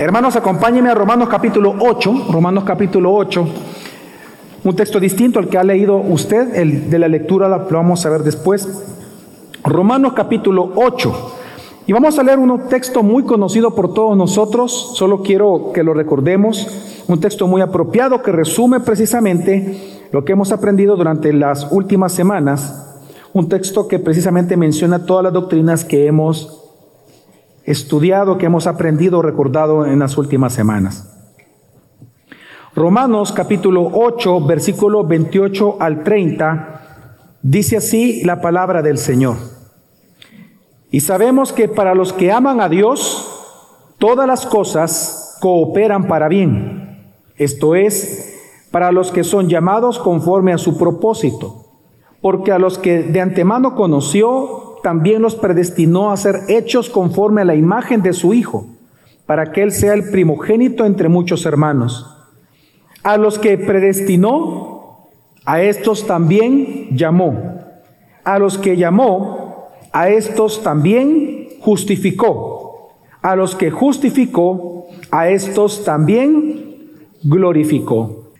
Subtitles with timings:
[0.00, 3.46] hermanos, acompáñenme a Romanos capítulo 8, Romanos capítulo 8,
[4.64, 8.10] un texto distinto al que ha leído usted, el de la lectura lo vamos a
[8.10, 8.66] ver después.
[9.62, 11.32] Romanos capítulo 8.
[11.86, 15.92] Y vamos a leer un texto muy conocido por todos nosotros, solo quiero que lo
[15.92, 22.12] recordemos, un texto muy apropiado que resume precisamente lo que hemos aprendido durante las últimas
[22.12, 23.02] semanas,
[23.34, 26.69] un texto que precisamente menciona todas las doctrinas que hemos
[27.64, 31.16] estudiado, que hemos aprendido, recordado en las últimas semanas.
[32.74, 39.36] Romanos capítulo 8, versículo 28 al 30, dice así la palabra del Señor.
[40.90, 43.28] Y sabemos que para los que aman a Dios,
[43.98, 47.14] todas las cosas cooperan para bien.
[47.36, 51.66] Esto es, para los que son llamados conforme a su propósito.
[52.20, 57.44] Porque a los que de antemano conoció, también los predestinó a ser hechos conforme a
[57.44, 58.66] la imagen de su Hijo,
[59.26, 62.16] para que Él sea el primogénito entre muchos hermanos.
[63.02, 65.08] A los que predestinó,
[65.44, 67.54] a estos también llamó.
[68.24, 72.92] A los que llamó, a estos también justificó.
[73.22, 78.30] A los que justificó, a estos también glorificó.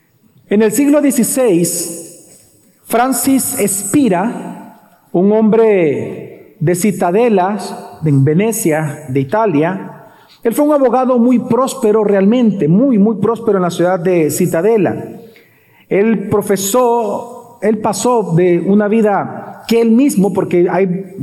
[0.48, 1.66] En el siglo XVI,
[2.84, 6.29] Francis Espira, un hombre
[6.60, 10.04] de Citadelas, en Venecia, de Italia.
[10.42, 15.04] Él fue un abogado muy próspero realmente, muy, muy próspero en la ciudad de Citadela.
[15.88, 21.14] Él profesó, él pasó de una vida que él mismo, porque hay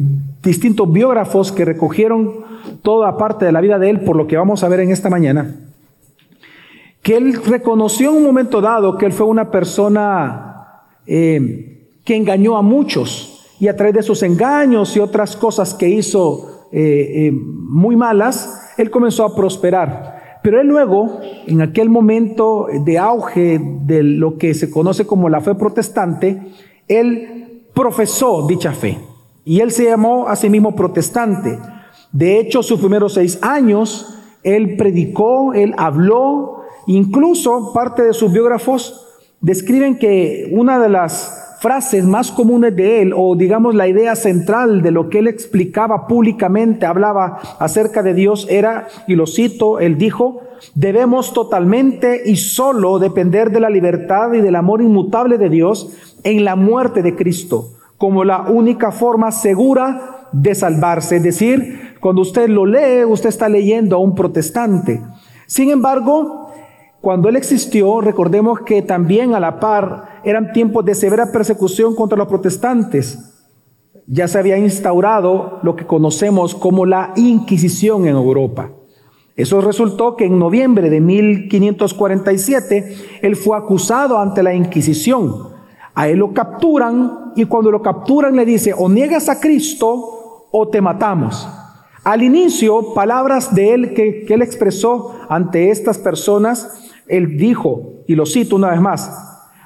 [0.42, 2.46] distintos biógrafos que recogieron
[2.82, 5.10] toda parte de la vida de él, por lo que vamos a ver en esta
[5.10, 5.56] mañana,
[7.02, 12.58] que él reconoció en un momento dado que él fue una persona eh, que engañó
[12.58, 17.32] a muchos, y a través de sus engaños y otras cosas que hizo eh, eh,
[17.32, 20.40] muy malas, él comenzó a prosperar.
[20.44, 25.42] Pero él luego, en aquel momento de auge de lo que se conoce como la
[25.42, 26.42] fe protestante,
[26.88, 28.98] él profesó dicha fe.
[29.44, 31.58] Y él se llamó a sí mismo protestante.
[32.12, 39.04] De hecho, sus primeros seis años, él predicó, él habló, incluso parte de sus biógrafos
[39.42, 44.82] describen que una de las frases más comunes de él, o digamos la idea central
[44.82, 49.98] de lo que él explicaba públicamente, hablaba acerca de Dios, era, y lo cito, él
[49.98, 50.42] dijo,
[50.76, 55.92] debemos totalmente y solo depender de la libertad y del amor inmutable de Dios
[56.24, 61.18] en la muerte de Cristo, como la única forma segura de salvarse.
[61.18, 65.02] Es decir, cuando usted lo lee, usted está leyendo a un protestante.
[65.48, 66.37] Sin embargo,
[67.08, 72.18] cuando Él existió, recordemos que también a la par eran tiempos de severa persecución contra
[72.18, 73.18] los protestantes.
[74.08, 78.72] Ya se había instaurado lo que conocemos como la Inquisición en Europa.
[79.38, 85.48] Eso resultó que en noviembre de 1547 él fue acusado ante la Inquisición.
[85.96, 90.68] A él lo capturan y cuando lo capturan le dice, o niegas a Cristo o
[90.68, 91.48] te matamos.
[92.04, 98.16] Al inicio, palabras de él que, que él expresó ante estas personas él dijo, y
[98.16, 99.12] lo cito una vez más,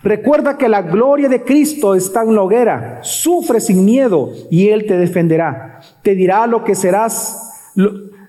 [0.03, 4.85] recuerda que la gloria de Cristo está en la hoguera, sufre sin miedo y Él
[4.85, 5.79] te defenderá.
[6.01, 7.71] Te dirá lo que serás,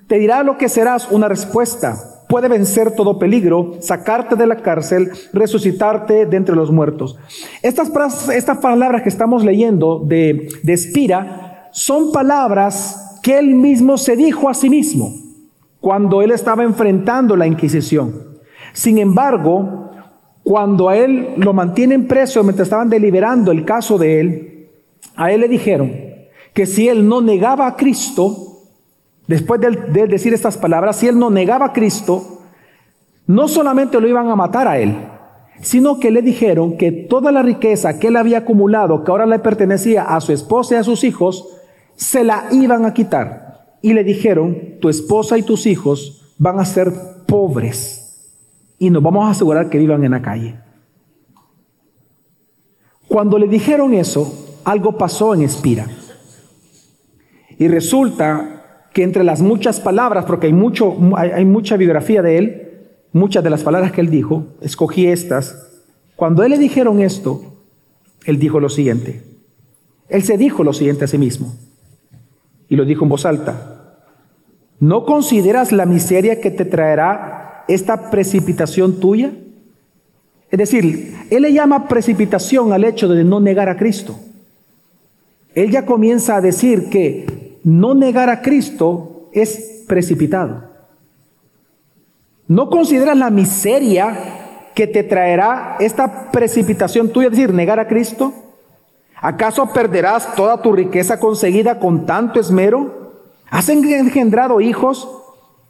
[0.07, 1.97] te dirá lo que serás una respuesta.
[2.29, 7.19] Puede vencer todo peligro, sacarte de la cárcel, resucitarte de entre los muertos.
[7.63, 14.49] Estas, palabras que estamos leyendo de, de Espira son palabras que él mismo se dijo
[14.49, 15.13] a sí mismo
[15.81, 18.32] cuando él estaba enfrentando la Inquisición.
[18.73, 19.91] Sin embargo,
[20.43, 24.69] cuando a él lo mantienen preso mientras estaban deliberando el caso de él,
[25.17, 25.93] a él le dijeron
[26.53, 28.61] que si él no negaba a Cristo,
[29.27, 32.41] después de, de decir estas palabras, si él no negaba a Cristo,
[33.27, 34.97] no solamente lo iban a matar a él,
[35.61, 39.39] sino que le dijeron que toda la riqueza que él había acumulado, que ahora le
[39.39, 41.47] pertenecía a su esposa y a sus hijos,
[41.95, 43.77] se la iban a quitar.
[43.81, 46.93] Y le dijeron, tu esposa y tus hijos van a ser
[47.27, 48.02] pobres
[48.79, 50.59] y nos vamos a asegurar que vivan en la calle.
[53.09, 55.87] Cuando le dijeron eso, algo pasó en Espira.
[57.59, 62.73] Y resulta que entre las muchas palabras, porque hay, mucho, hay, mucha biografía de él,
[63.13, 65.83] muchas de las palabras que él dijo, escogí estas.
[66.17, 67.43] Cuando él le dijeron esto,
[68.25, 69.23] él dijo lo siguiente.
[70.09, 71.55] Él se dijo lo siguiente a sí mismo.
[72.69, 73.97] Y lo dijo en voz alta.
[74.79, 79.33] ¿No consideras la miseria que te traerá esta precipitación tuya?
[80.51, 84.19] Es decir, él le llama precipitación al hecho de no negar a Cristo.
[85.55, 90.65] Él ya comienza a decir que no negar a Cristo es precipitado.
[92.49, 94.19] ¿No consideras la miseria
[94.75, 98.33] que te traerá esta precipitación tuya, es decir, negar a Cristo?
[99.17, 103.13] ¿Acaso perderás toda tu riqueza conseguida con tanto esmero?
[103.49, 105.22] ¿Has engendrado hijos?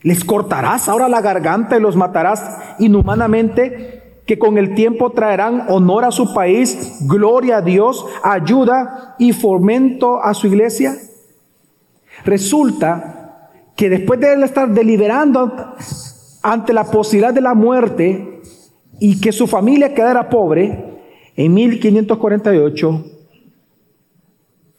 [0.03, 4.21] ¿Les cortarás ahora la garganta y los matarás inhumanamente?
[4.27, 10.23] Que con el tiempo traerán honor a su país, gloria a Dios, ayuda y fomento
[10.23, 10.95] a su iglesia.
[12.25, 15.75] Resulta que después de él estar deliberando
[16.43, 18.41] ante la posibilidad de la muerte
[18.99, 20.93] y que su familia quedara pobre,
[21.37, 23.05] en 1548,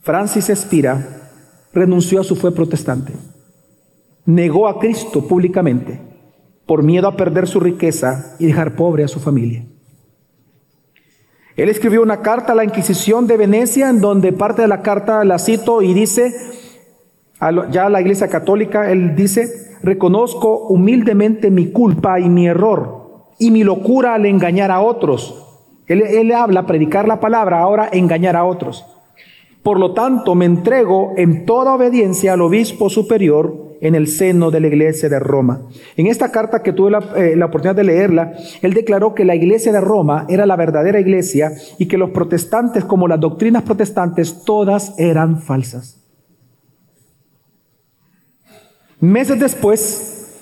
[0.02, 1.32] Francis Espira
[1.74, 3.14] renunció a su fe protestante.
[4.26, 6.00] Negó a Cristo públicamente
[6.66, 9.66] por miedo a perder su riqueza y dejar pobre a su familia.
[11.56, 15.24] Él escribió una carta a la Inquisición de Venecia en donde parte de la carta
[15.24, 16.34] la cito y dice,
[17.70, 23.52] ya a la Iglesia Católica, él dice, reconozco humildemente mi culpa y mi error y
[23.52, 25.40] mi locura al engañar a otros.
[25.86, 28.86] Él, él habla, predicar la palabra, ahora engañar a otros.
[29.62, 34.62] Por lo tanto, me entrego en toda obediencia al obispo superior en el seno de
[34.62, 35.62] la iglesia de Roma.
[35.98, 39.36] En esta carta que tuve la, eh, la, oportunidad de leerla, él declaró que la
[39.36, 44.46] iglesia de Roma era la verdadera iglesia y que los protestantes, como las doctrinas protestantes,
[44.46, 46.02] todas eran falsas.
[49.02, 50.40] Meses después,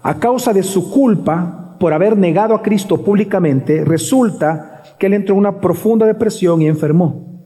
[0.00, 5.34] a causa de su culpa por haber negado a Cristo públicamente, resulta que él entró
[5.34, 7.42] en una profunda depresión y enfermó.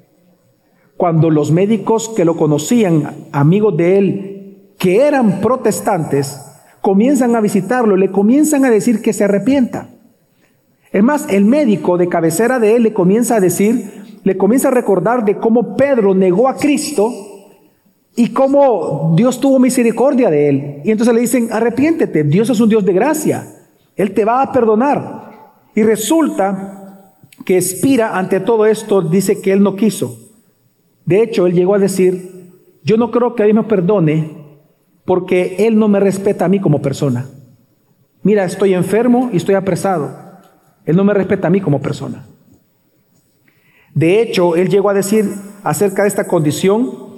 [0.99, 4.35] Cuando los médicos que lo conocían, amigos de él,
[4.79, 6.41] que eran protestantes,
[6.81, 9.89] comienzan a visitarlo, le comienzan a decir que se arrepienta.
[10.93, 14.71] Es más, el médico de cabecera de él le comienza a decir, le comienza a
[14.71, 17.13] recordar de cómo Pedro negó a Cristo
[18.17, 20.81] y cómo Dios tuvo misericordia de él.
[20.85, 23.47] Y entonces le dicen, arrepiéntete, Dios es un Dios de gracia,
[23.97, 25.63] Él te va a perdonar.
[25.75, 27.15] Y resulta
[27.45, 30.17] que expira ante todo esto, dice que Él no quiso.
[31.05, 32.51] De hecho, Él llegó a decir,
[32.83, 34.38] yo no creo que Dios me perdone
[35.09, 37.27] porque Él no me respeta a mí como persona.
[38.23, 40.15] Mira, estoy enfermo y estoy apresado.
[40.85, 42.27] Él no me respeta a mí como persona.
[43.95, 45.25] De hecho, Él llegó a decir
[45.65, 47.09] acerca de esta condición,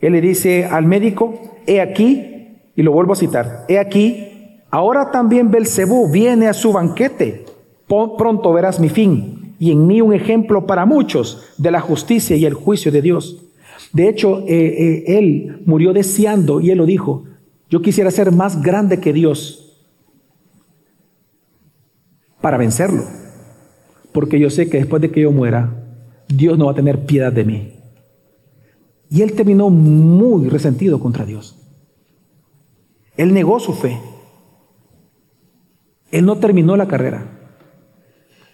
[0.00, 5.10] él le dice al médico, he aquí, y lo vuelvo a citar, he aquí, ahora
[5.10, 7.46] también Belcebú viene a su banquete,
[7.86, 12.44] pronto verás mi fin, y en mí un ejemplo para muchos de la justicia y
[12.44, 13.44] el juicio de Dios.
[13.92, 17.24] De hecho, eh, eh, él murió deseando, y él lo dijo,
[17.68, 19.76] yo quisiera ser más grande que Dios
[22.40, 23.04] para vencerlo,
[24.12, 25.84] porque yo sé que después de que yo muera,
[26.28, 27.74] Dios no va a tener piedad de mí.
[29.10, 31.56] Y él terminó muy resentido contra Dios.
[33.16, 33.98] Él negó su fe.
[36.10, 37.26] Él no terminó la carrera.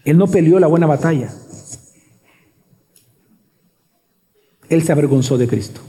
[0.05, 1.35] Él no peleó la buena batalla.
[4.69, 5.81] Él se avergonzó de Cristo.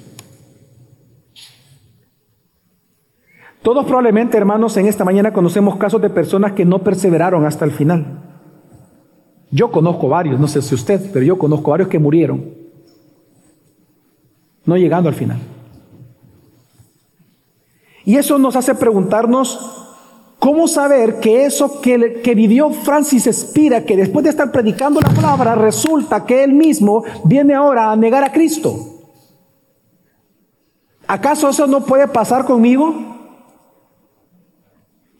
[3.65, 7.71] Todos probablemente, hermanos, en esta mañana conocemos casos de personas que no perseveraron hasta el
[7.71, 8.21] final.
[9.49, 12.53] Yo conozco varios, no sé si usted, pero yo conozco varios que murieron
[14.65, 15.39] no llegando al final.
[18.03, 19.59] Y eso nos hace preguntarnos
[20.37, 25.09] cómo saber que eso que, que, vivió Francis Espira, que después de estar predicando la
[25.09, 28.75] palabra, resulta que él mismo viene ahora a negar a Cristo.
[31.07, 33.14] ¿Acaso eso no puede pasar conmigo?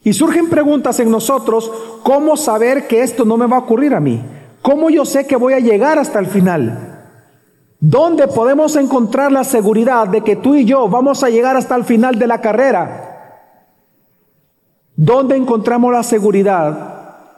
[0.06, 1.68] Y surgen preguntas en nosotros,
[2.04, 4.22] ¿cómo saber que esto no me va a ocurrir a mí?
[4.62, 7.08] ¿Cómo yo sé que voy a llegar hasta el final?
[7.80, 11.82] ¿Dónde podemos encontrar la seguridad de que tú y yo vamos a llegar hasta el
[11.82, 13.50] final de la carrera?
[14.94, 17.32] ¿Dónde encontramos la seguridad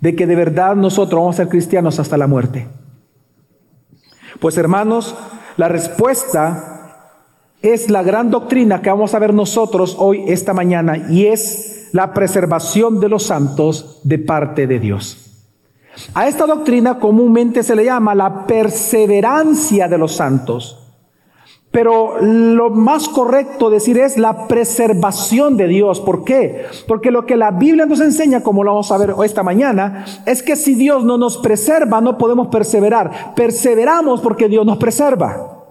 [0.00, 2.68] de que de verdad nosotros vamos a ser cristianos hasta la muerte?
[4.38, 5.16] Pues hermanos,
[5.56, 7.16] la respuesta
[7.62, 12.12] es la gran doctrina que vamos a ver nosotros hoy, esta mañana, y es la
[12.12, 15.26] preservación de los santos de parte de Dios.
[16.14, 20.82] A esta doctrina comúnmente se le llama la perseverancia de los santos.
[21.70, 26.00] Pero lo más correcto decir es la preservación de Dios.
[26.00, 26.64] ¿Por qué?
[26.88, 30.42] Porque lo que la Biblia nos enseña, como lo vamos a ver esta mañana, es
[30.42, 33.34] que si Dios no nos preserva, no podemos perseverar.
[33.34, 35.66] Perseveramos porque Dios nos preserva.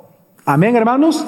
[0.46, 1.26] Amén, hermanos.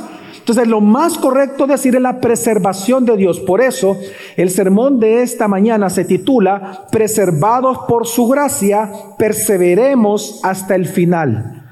[0.47, 3.41] Entonces, lo más correcto decir es la preservación de Dios.
[3.41, 3.97] Por eso,
[4.37, 11.69] el sermón de esta mañana se titula Preservados por su gracia, perseveremos hasta el final.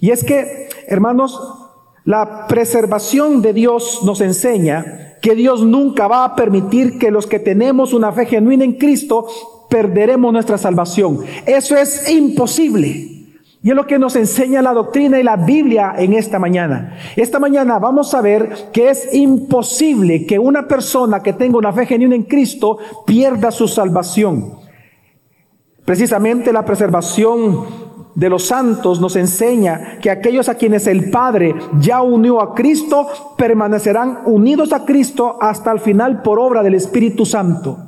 [0.00, 1.40] Y es que, hermanos,
[2.04, 7.38] la preservación de Dios nos enseña que Dios nunca va a permitir que los que
[7.38, 9.28] tenemos una fe genuina en Cristo
[9.70, 11.20] perderemos nuestra salvación.
[11.46, 13.15] Eso es imposible.
[13.66, 16.96] Y es lo que nos enseña la doctrina y la Biblia en esta mañana.
[17.16, 21.84] Esta mañana vamos a ver que es imposible que una persona que tenga una fe
[21.84, 24.52] genuina en Cristo pierda su salvación.
[25.84, 27.64] Precisamente la preservación
[28.14, 33.08] de los santos nos enseña que aquellos a quienes el Padre ya unió a Cristo
[33.36, 37.78] permanecerán unidos a Cristo hasta el final por obra del Espíritu Santo.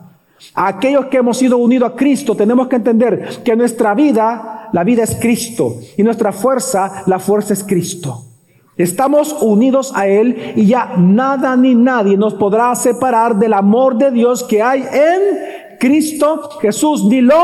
[0.55, 4.85] A aquellos que hemos sido unidos a Cristo tenemos que entender que nuestra vida la
[4.85, 8.25] vida es Cristo y nuestra fuerza, la fuerza es Cristo.
[8.77, 14.13] Estamos unidos a Él y ya nada ni nadie nos podrá separar del amor de
[14.13, 17.05] Dios que hay en Cristo Jesús.
[17.05, 17.35] Ni lo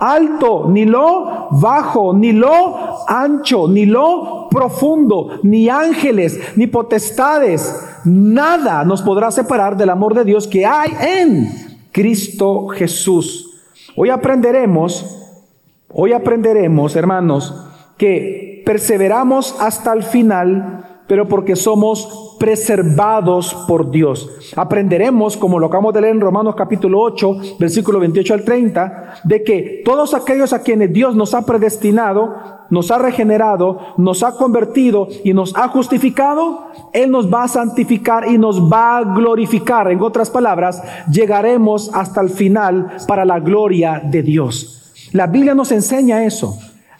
[0.00, 7.74] alto, ni lo bajo, ni lo ancho, ni lo profundo, ni ángeles, ni potestades.
[8.06, 11.50] Nada nos podrá separar del amor de Dios que hay en
[11.92, 13.50] Cristo Jesús.
[13.96, 15.20] Hoy aprenderemos
[15.92, 17.52] Hoy aprenderemos, hermanos,
[17.96, 24.30] que perseveramos hasta el final, pero porque somos preservados por Dios.
[24.54, 29.42] Aprenderemos, como lo acabamos de leer en Romanos capítulo 8, versículo 28 al 30, de
[29.42, 32.36] que todos aquellos a quienes Dios nos ha predestinado,
[32.70, 38.28] nos ha regenerado, nos ha convertido y nos ha justificado, Él nos va a santificar
[38.28, 39.90] y nos va a glorificar.
[39.90, 40.80] En otras palabras,
[41.10, 44.79] llegaremos hasta el final para la gloria de Dios.
[45.12, 46.58] La Biblia nos enseña eso.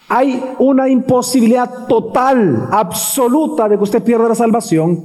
[0.09, 5.05] Hay una imposibilidad total, absoluta de que usted pierda la salvación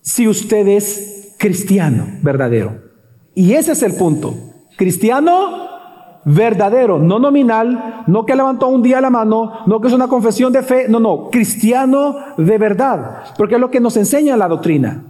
[0.00, 2.82] si usted es cristiano verdadero.
[3.34, 4.34] Y ese es el punto.
[4.76, 5.70] Cristiano
[6.24, 10.52] verdadero, no nominal, no que levantó un día la mano, no que es una confesión
[10.52, 15.04] de fe, no, no, cristiano de verdad, porque es lo que nos enseña la doctrina.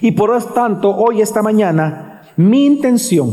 [0.00, 3.30] Y por lo tanto, hoy, esta mañana, mi intención,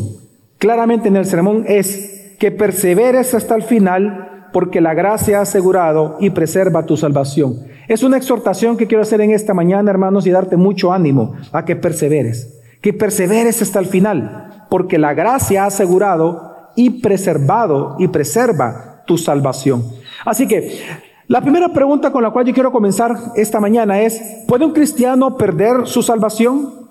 [0.57, 6.17] claramente en el sermón, es que perseveres hasta el final, porque la gracia ha asegurado
[6.19, 7.59] y preserva tu salvación.
[7.87, 11.65] Es una exhortación que quiero hacer en esta mañana, hermanos, y darte mucho ánimo a
[11.65, 18.07] que perseveres, que perseveres hasta el final, porque la gracia ha asegurado y preservado y
[18.07, 19.83] preserva tu salvación.
[20.25, 20.79] Así que
[21.27, 25.35] la primera pregunta con la cual yo quiero comenzar esta mañana es, ¿puede un cristiano
[25.35, 26.89] perder su salvación?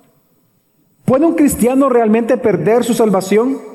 [1.05, 3.68] ¿Puede un cristiano realmente perder su salvación?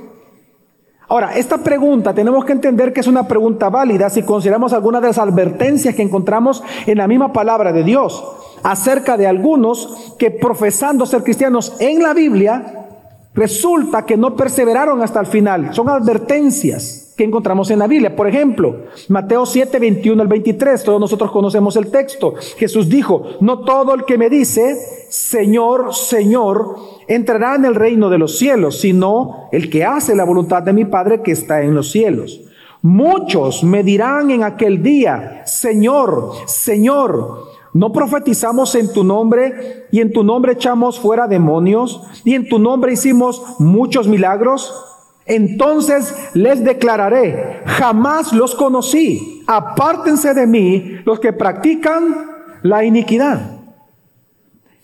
[1.08, 5.08] Ahora, esta pregunta tenemos que entender que es una pregunta válida si consideramos algunas de
[5.08, 8.24] las advertencias que encontramos en la misma palabra de Dios
[8.62, 12.86] acerca de algunos que profesando ser cristianos en la Biblia,
[13.34, 15.74] resulta que no perseveraron hasta el final.
[15.74, 18.16] Son advertencias que encontramos en la Biblia.
[18.16, 18.76] Por ejemplo,
[19.08, 22.34] Mateo 7, 21 al 23, todos nosotros conocemos el texto.
[22.56, 24.76] Jesús dijo, no todo el que me dice,
[25.08, 30.62] Señor, Señor, entrará en el reino de los cielos, sino el que hace la voluntad
[30.62, 32.40] de mi Padre que está en los cielos.
[32.82, 40.12] Muchos me dirán en aquel día, Señor, Señor, ¿no profetizamos en tu nombre y en
[40.12, 44.93] tu nombre echamos fuera demonios y en tu nombre hicimos muchos milagros?
[45.26, 52.30] Entonces les declararé, jamás los conocí, apártense de mí los que practican
[52.62, 53.54] la iniquidad.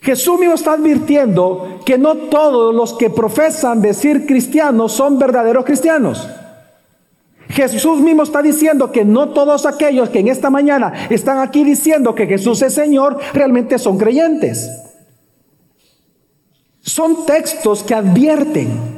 [0.01, 6.27] Jesús mismo está advirtiendo que no todos los que profesan decir cristianos son verdaderos cristianos.
[7.49, 12.15] Jesús mismo está diciendo que no todos aquellos que en esta mañana están aquí diciendo
[12.15, 14.71] que Jesús es Señor realmente son creyentes.
[16.79, 18.90] Son textos que advierten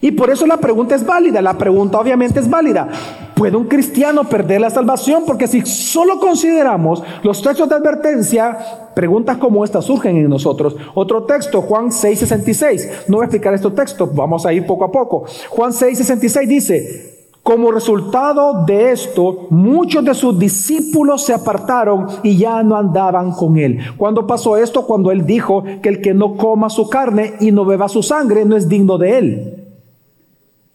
[0.00, 2.88] y por eso la pregunta es válida, la pregunta obviamente es válida.
[3.34, 5.24] ¿Puede un cristiano perder la salvación?
[5.26, 8.58] Porque si solo consideramos los textos de advertencia,
[8.94, 10.76] preguntas como esta surgen en nosotros.
[10.94, 13.06] Otro texto, Juan 6:66.
[13.08, 15.24] No voy a explicar este texto, vamos a ir poco a poco.
[15.50, 22.62] Juan 6:66 dice, como resultado de esto, muchos de sus discípulos se apartaron y ya
[22.62, 23.78] no andaban con él.
[23.96, 24.86] ¿Cuándo pasó esto?
[24.86, 28.44] Cuando él dijo que el que no coma su carne y no beba su sangre
[28.44, 29.57] no es digno de él.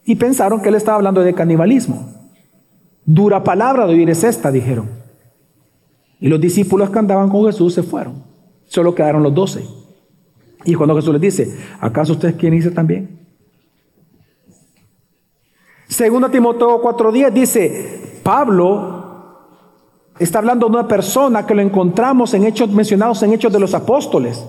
[0.04, 2.08] Y pensaron que él estaba hablando de canibalismo.
[3.06, 4.88] Dura palabra de oír es esta, dijeron.
[6.20, 8.24] Y los discípulos que andaban con Jesús se fueron.
[8.66, 9.64] Solo quedaron los doce.
[10.64, 13.20] Y cuando Jesús les dice, ¿acaso ustedes quieren irse también?
[15.88, 19.04] Segundo Timoteo 4.10 dice, Pablo
[20.18, 23.74] está hablando de una persona que lo encontramos en hechos mencionados en Hechos de los
[23.74, 24.44] Apóstoles.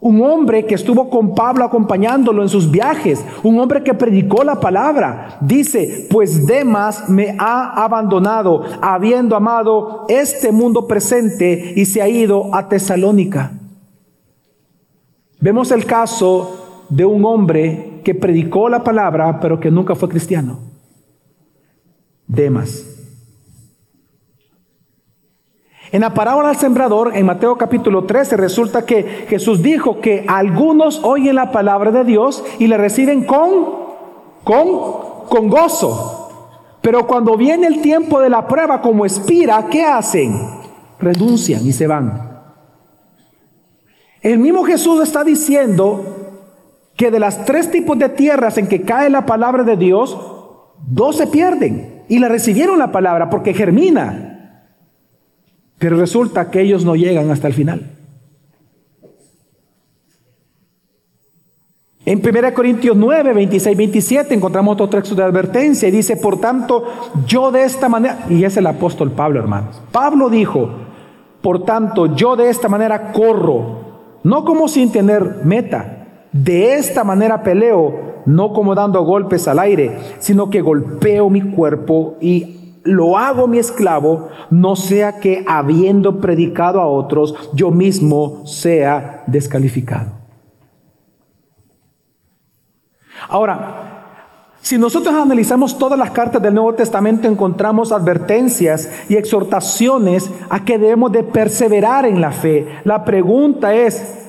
[0.00, 3.22] Un hombre que estuvo con Pablo acompañándolo en sus viajes.
[3.42, 5.36] Un hombre que predicó la palabra.
[5.42, 12.54] Dice, pues Demas me ha abandonado, habiendo amado este mundo presente y se ha ido
[12.54, 13.52] a Tesalónica.
[15.38, 20.60] Vemos el caso de un hombre que predicó la palabra, pero que nunca fue cristiano.
[22.26, 22.99] Demas.
[25.92, 31.00] En la parábola del sembrador, en Mateo capítulo 13, resulta que Jesús dijo que algunos
[31.02, 33.50] oyen la palabra de Dios y la reciben con,
[34.44, 36.28] con, con gozo.
[36.80, 40.32] Pero cuando viene el tiempo de la prueba, como expira, ¿qué hacen?
[41.00, 42.30] Renuncian y se van.
[44.22, 46.36] El mismo Jesús está diciendo
[46.96, 50.16] que de las tres tipos de tierras en que cae la palabra de Dios,
[50.86, 54.29] dos se pierden y la recibieron la palabra porque germina.
[55.80, 57.90] Pero resulta que ellos no llegan hasta el final.
[62.04, 66.84] En 1 Corintios 9, 26, 27 encontramos otro texto de advertencia y dice, por tanto,
[67.26, 69.80] yo de esta manera, y es el apóstol Pablo, hermanos.
[69.90, 70.70] Pablo dijo,
[71.40, 77.42] por tanto, yo de esta manera corro, no como sin tener meta, de esta manera
[77.42, 83.46] peleo, no como dando golpes al aire, sino que golpeo mi cuerpo y lo hago
[83.46, 90.12] mi esclavo, no sea que habiendo predicado a otros, yo mismo sea descalificado.
[93.28, 93.90] Ahora,
[94.62, 100.78] si nosotros analizamos todas las cartas del Nuevo Testamento, encontramos advertencias y exhortaciones a que
[100.78, 102.66] debemos de perseverar en la fe.
[102.84, 104.19] La pregunta es,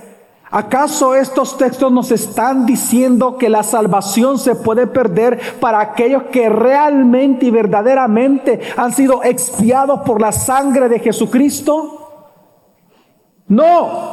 [0.54, 6.50] ¿Acaso estos textos nos están diciendo que la salvación se puede perder para aquellos que
[6.50, 12.26] realmente y verdaderamente han sido expiados por la sangre de Jesucristo?
[13.48, 14.12] No.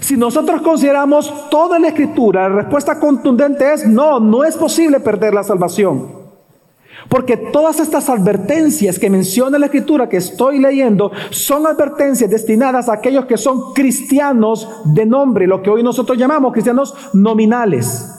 [0.00, 5.34] Si nosotros consideramos toda la escritura, la respuesta contundente es no, no es posible perder
[5.34, 6.23] la salvación.
[7.08, 12.94] Porque todas estas advertencias que menciona la escritura que estoy leyendo son advertencias destinadas a
[12.94, 18.10] aquellos que son cristianos de nombre, lo que hoy nosotros llamamos cristianos nominales.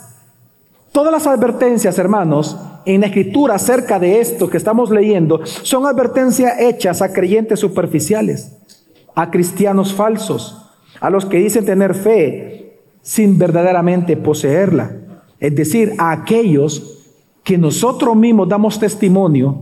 [0.92, 6.60] Todas las advertencias, hermanos, en la escritura acerca de esto que estamos leyendo son advertencias
[6.60, 8.56] hechas a creyentes superficiales,
[9.16, 10.72] a cristianos falsos,
[11.02, 14.92] a los que dicen tener fe sin verdaderamente poseerla.
[15.40, 16.95] Es decir, a aquellos
[17.46, 19.62] que nosotros mismos damos testimonio,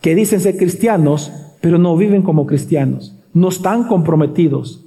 [0.00, 4.86] que dicen ser cristianos, pero no viven como cristianos, no están comprometidos.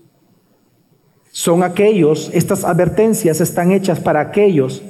[1.32, 4.82] Son aquellos, estas advertencias están hechas para aquellos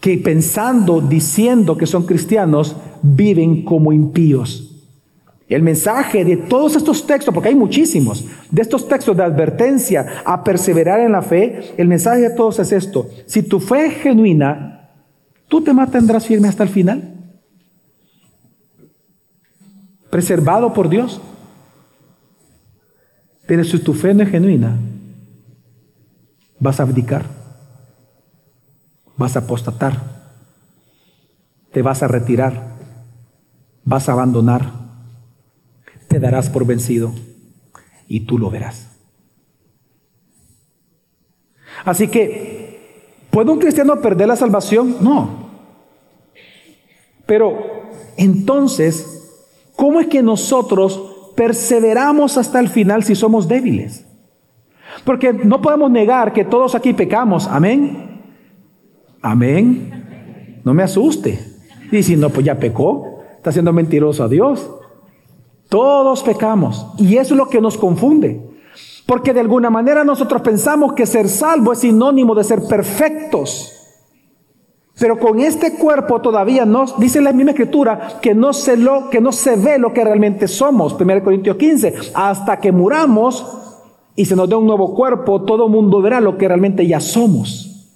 [0.00, 4.86] que pensando, diciendo que son cristianos, viven como impíos.
[5.48, 10.44] El mensaje de todos estos textos, porque hay muchísimos, de estos textos de advertencia a
[10.44, 13.08] perseverar en la fe, el mensaje de todos es esto.
[13.24, 14.77] Si tu fe es genuina,
[15.48, 17.14] ¿Tú te mantendrás firme hasta el final?
[20.10, 21.20] Preservado por Dios.
[23.46, 24.76] Pero si tu fe no es genuina,
[26.60, 27.24] vas a abdicar,
[29.16, 30.34] vas a apostatar,
[31.72, 32.76] te vas a retirar,
[33.84, 34.70] vas a abandonar,
[36.08, 37.14] te darás por vencido
[38.06, 38.98] y tú lo verás.
[41.86, 42.57] Así que
[43.30, 44.96] ¿Puede un cristiano perder la salvación?
[45.00, 45.48] No.
[47.26, 47.58] Pero
[48.16, 49.06] entonces,
[49.76, 54.06] ¿cómo es que nosotros perseveramos hasta el final si somos débiles?
[55.04, 57.46] Porque no podemos negar que todos aquí pecamos.
[57.46, 58.22] Amén.
[59.22, 60.60] Amén.
[60.64, 61.38] No me asuste.
[61.92, 63.20] Y si no, pues ya pecó.
[63.36, 64.70] Está siendo mentiroso a Dios.
[65.68, 66.86] Todos pecamos.
[66.98, 68.47] Y eso es lo que nos confunde.
[69.08, 73.72] Porque de alguna manera nosotros pensamos que ser salvo es sinónimo de ser perfectos.
[75.00, 79.22] Pero con este cuerpo todavía no, dice la misma escritura, que no se, lo, que
[79.22, 80.92] no se ve lo que realmente somos.
[81.00, 83.46] 1 Corintios 15, hasta que muramos
[84.14, 87.88] y se nos dé un nuevo cuerpo, todo mundo verá lo que realmente ya somos.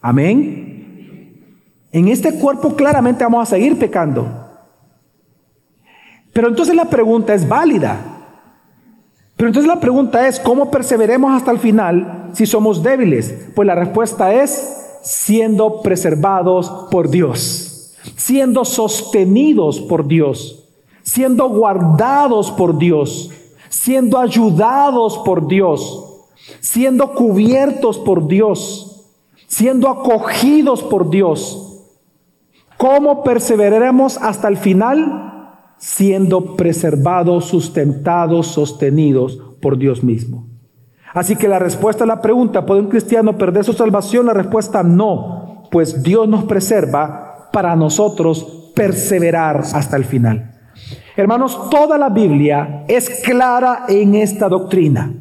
[0.00, 1.88] Amén.
[1.90, 4.28] En este cuerpo claramente vamos a seguir pecando.
[6.32, 8.11] Pero entonces la pregunta es válida.
[9.42, 13.48] Pero entonces la pregunta es, ¿cómo perseveremos hasta el final si somos débiles?
[13.56, 20.68] Pues la respuesta es siendo preservados por Dios, siendo sostenidos por Dios,
[21.02, 23.32] siendo guardados por Dios,
[23.68, 26.28] siendo ayudados por Dios,
[26.60, 29.10] siendo cubiertos por Dios,
[29.48, 31.80] siendo acogidos por Dios.
[32.76, 35.31] ¿Cómo perseveraremos hasta el final?
[35.82, 40.46] Siendo preservados, sustentados, sostenidos por Dios mismo.
[41.12, 44.26] Así que la respuesta a la pregunta, ¿puede un cristiano perder su salvación?
[44.26, 50.52] La respuesta no, pues Dios nos preserva para nosotros perseverar hasta el final.
[51.16, 55.12] Hermanos, toda la Biblia es clara en esta doctrina.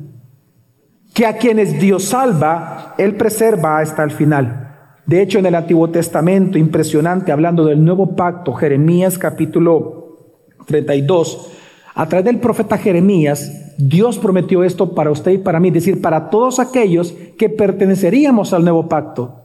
[1.13, 4.69] que a quienes Dios salva, Él preserva hasta el final.
[5.07, 10.00] De hecho, en el Antiguo Testamento, impresionante, hablando del nuevo pacto, Jeremías capítulo
[10.65, 11.51] 32,
[11.93, 16.01] a través del profeta Jeremías, Dios prometió esto para usted y para mí, es decir,
[16.01, 19.41] para todos aquellos que perteneceríamos al nuevo pacto.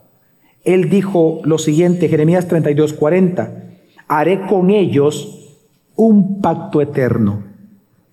[0.65, 3.65] Él dijo lo siguiente, Jeremías 32, 40,
[4.09, 5.57] haré con ellos
[5.97, 7.45] un pacto eterno,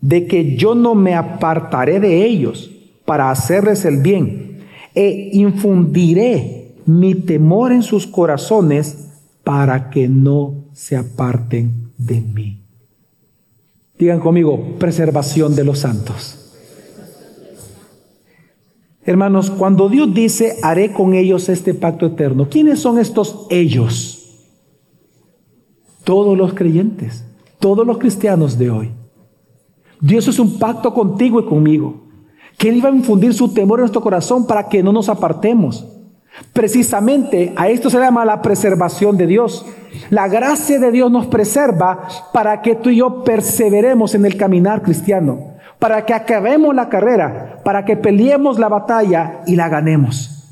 [0.02, 2.72] de que yo no me apartaré de ellos
[3.06, 4.60] para hacerles el bien,
[4.96, 9.10] e infundiré mi temor en sus corazones
[9.44, 12.63] para que no se aparten de mí.
[14.04, 16.38] Digan conmigo, preservación de los santos.
[19.06, 24.44] Hermanos, cuando Dios dice, haré con ellos este pacto eterno, ¿quiénes son estos ellos?
[26.04, 27.24] Todos los creyentes,
[27.60, 28.92] todos los cristianos de hoy.
[30.02, 32.04] Dios es un pacto contigo y conmigo,
[32.58, 35.88] que Él iba a infundir su temor en nuestro corazón para que no nos apartemos.
[36.52, 39.66] Precisamente a esto se llama la preservación de Dios.
[40.10, 44.82] La gracia de Dios nos preserva para que tú y yo perseveremos en el caminar
[44.82, 50.48] cristiano para que acabemos la carrera, para que peleemos la batalla y la ganemos.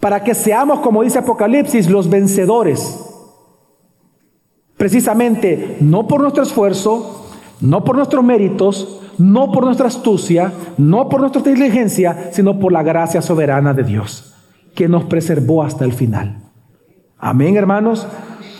[0.00, 2.98] Para que seamos, como dice Apocalipsis, los vencedores.
[4.76, 7.28] Precisamente, no por nuestro esfuerzo,
[7.60, 12.82] no por nuestros méritos, no por nuestra astucia, no por nuestra inteligencia, sino por la
[12.82, 14.34] gracia soberana de Dios,
[14.74, 16.42] que nos preservó hasta el final.
[17.18, 18.06] Amén, hermanos.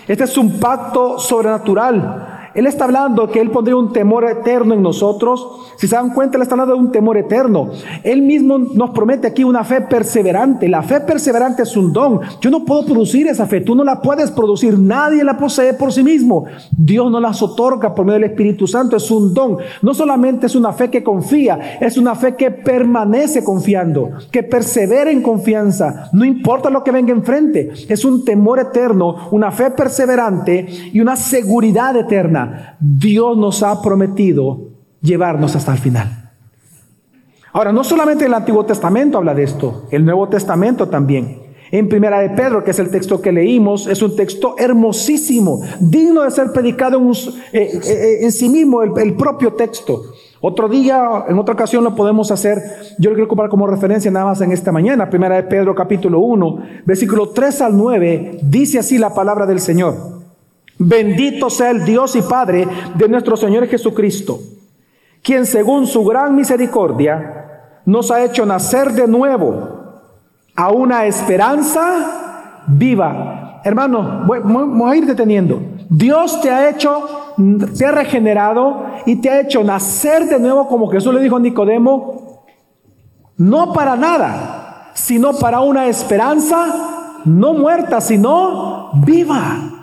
[0.08, 4.80] Este es un pacto sobrenatural él está hablando que Él pondría un temor eterno en
[4.80, 5.46] nosotros.
[5.76, 7.68] Si se dan cuenta, Él está hablando de un temor eterno.
[8.02, 10.66] Él mismo nos promete aquí una fe perseverante.
[10.66, 12.20] La fe perseverante es un don.
[12.40, 13.60] Yo no puedo producir esa fe.
[13.60, 14.78] Tú no la puedes producir.
[14.78, 16.46] Nadie la posee por sí mismo.
[16.74, 18.96] Dios no las otorga por medio del Espíritu Santo.
[18.96, 19.58] Es un don.
[19.82, 25.10] No solamente es una fe que confía, es una fe que permanece confiando, que persevera
[25.10, 26.08] en confianza.
[26.14, 27.70] No importa lo que venga enfrente.
[27.86, 32.45] Es un temor eterno, una fe perseverante y una seguridad eterna.
[32.80, 34.68] Dios nos ha prometido
[35.00, 36.26] llevarnos hasta el final.
[37.52, 41.46] Ahora, no solamente el Antiguo Testamento habla de esto, el Nuevo Testamento también.
[41.70, 46.22] En Primera de Pedro, que es el texto que leímos, es un texto hermosísimo, digno
[46.22, 47.10] de ser predicado en,
[47.52, 50.02] eh, eh, sí mismo, el, propio texto.
[50.42, 52.58] Otro día, en otra ocasión lo podemos hacer,
[52.98, 56.20] yo lo quiero comprar como referencia nada más en esta mañana, Primera de Pedro capítulo
[56.20, 60.15] 1, versículo 3 al 9, dice así la palabra del Señor.
[60.78, 64.38] Bendito sea el Dios y Padre de nuestro Señor Jesucristo,
[65.22, 67.36] quien según su gran misericordia
[67.86, 70.02] nos ha hecho nacer de nuevo
[70.54, 73.60] a una esperanza viva.
[73.64, 75.60] Hermano, voy, a ir deteniendo.
[75.88, 77.34] Dios te ha hecho,
[77.76, 81.40] te ha regenerado y te ha hecho nacer de nuevo, como Jesús le dijo a
[81.40, 82.44] Nicodemo,
[83.38, 89.75] no para nada, sino para una esperanza no muerta, sino viva.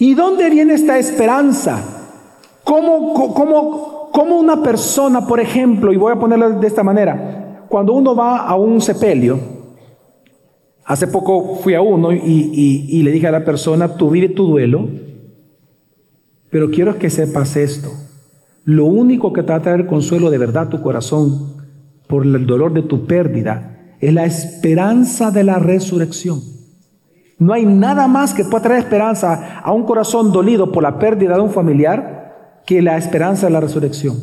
[0.00, 1.78] ¿Y dónde viene esta esperanza?
[2.64, 7.92] ¿Cómo, cómo, cómo una persona, por ejemplo, y voy a ponerlo de esta manera, cuando
[7.92, 9.38] uno va a un sepelio,
[10.86, 14.46] hace poco fui a uno y, y le dije a la persona, tú vive tu
[14.46, 14.88] duelo,
[16.48, 17.90] pero quiero que sepas esto.
[18.64, 21.56] Lo único que te va a traer consuelo de verdad a tu corazón
[22.06, 26.59] por el dolor de tu pérdida es la esperanza de la resurrección.
[27.40, 31.34] No hay nada más que pueda traer esperanza a un corazón dolido por la pérdida
[31.34, 34.18] de un familiar que la esperanza de la resurrección.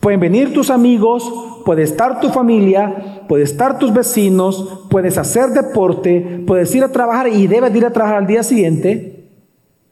[0.00, 1.32] Pueden venir tus amigos,
[1.64, 7.28] puede estar tu familia, puede estar tus vecinos, puedes hacer deporte, puedes ir a trabajar
[7.28, 9.30] y debes ir a trabajar al día siguiente,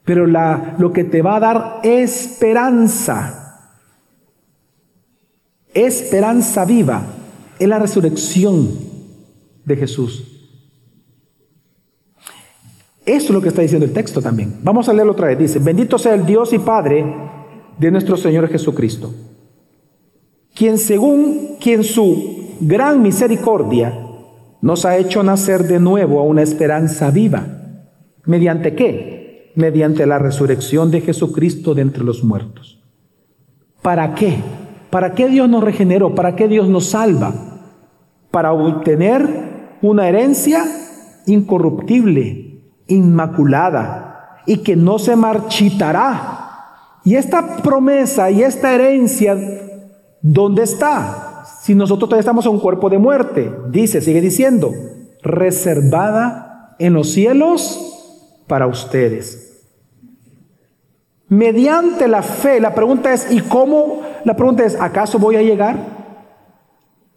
[0.03, 3.61] pero lo que te va a dar esperanza,
[5.73, 7.01] esperanza viva,
[7.57, 8.71] es la resurrección
[9.63, 10.30] de Jesús.
[13.11, 14.55] Eso es lo que está diciendo el texto también.
[14.63, 15.37] Vamos a leerlo otra vez.
[15.37, 17.05] Dice, bendito sea el Dios y Padre
[17.77, 19.13] de nuestro Señor Jesucristo,
[20.55, 23.93] quien según quien su gran misericordia
[24.61, 27.45] nos ha hecho nacer de nuevo a una esperanza viva.
[28.23, 29.51] ¿Mediante qué?
[29.55, 32.81] Mediante la resurrección de Jesucristo de entre los muertos.
[33.81, 34.37] ¿Para qué?
[34.89, 36.15] ¿Para qué Dios nos regeneró?
[36.15, 37.33] ¿Para qué Dios nos salva?
[38.31, 39.27] Para obtener
[39.81, 40.63] una herencia
[41.25, 42.50] incorruptible,
[42.91, 46.99] inmaculada y que no se marchitará.
[47.03, 49.35] Y esta promesa y esta herencia,
[50.21, 51.43] ¿dónde está?
[51.61, 54.71] Si nosotros todavía estamos en un cuerpo de muerte, dice, sigue diciendo,
[55.23, 59.47] reservada en los cielos para ustedes.
[61.27, 65.77] Mediante la fe, la pregunta es, ¿y cómo la pregunta es, ¿acaso voy a llegar?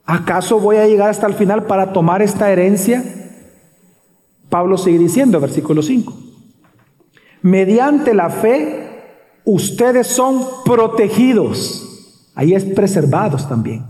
[0.06, 3.02] ¿Acaso voy a llegar hasta el final para tomar esta herencia?
[4.54, 6.12] Pablo sigue diciendo, versículo 5,
[7.42, 12.30] mediante la fe ustedes son protegidos.
[12.36, 13.84] Ahí es preservados también.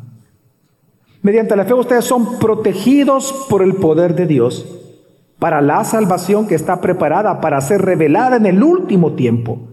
[1.20, 4.64] Mediante la fe ustedes son protegidos por el poder de Dios
[5.38, 9.68] para la salvación que está preparada para ser revelada en el último tiempo,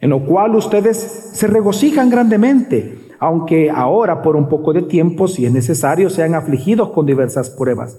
[0.00, 0.96] en lo cual ustedes
[1.34, 6.92] se regocijan grandemente, aunque ahora por un poco de tiempo, si es necesario, sean afligidos
[6.92, 7.98] con diversas pruebas,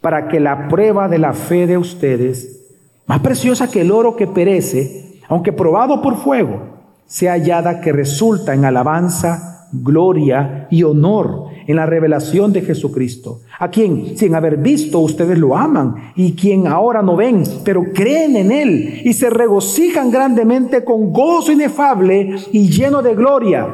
[0.00, 2.66] para que la prueba de la fe de ustedes,
[3.06, 8.54] más preciosa que el oro que perece, aunque probado por fuego, sea hallada que resulta
[8.54, 15.00] en alabanza, gloria y honor en la revelación de Jesucristo, a quien sin haber visto
[15.00, 20.10] ustedes lo aman y quien ahora no ven, pero creen en Él y se regocijan
[20.10, 23.66] grandemente con gozo inefable y lleno de gloria.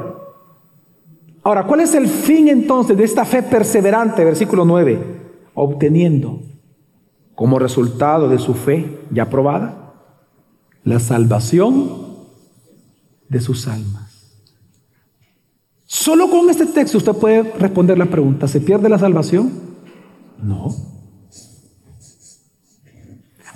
[1.45, 4.25] Ahora, ¿cuál es el fin entonces de esta fe perseverante?
[4.25, 5.24] Versículo 9,
[5.55, 6.43] obteniendo
[7.35, 9.95] como resultado de su fe ya probada
[10.85, 12.05] la salvación
[13.29, 14.05] de sus almas.
[15.85, 19.53] Solo con este texto usted puede responder la pregunta, ¿se pierde la salvación?
[20.43, 20.75] No.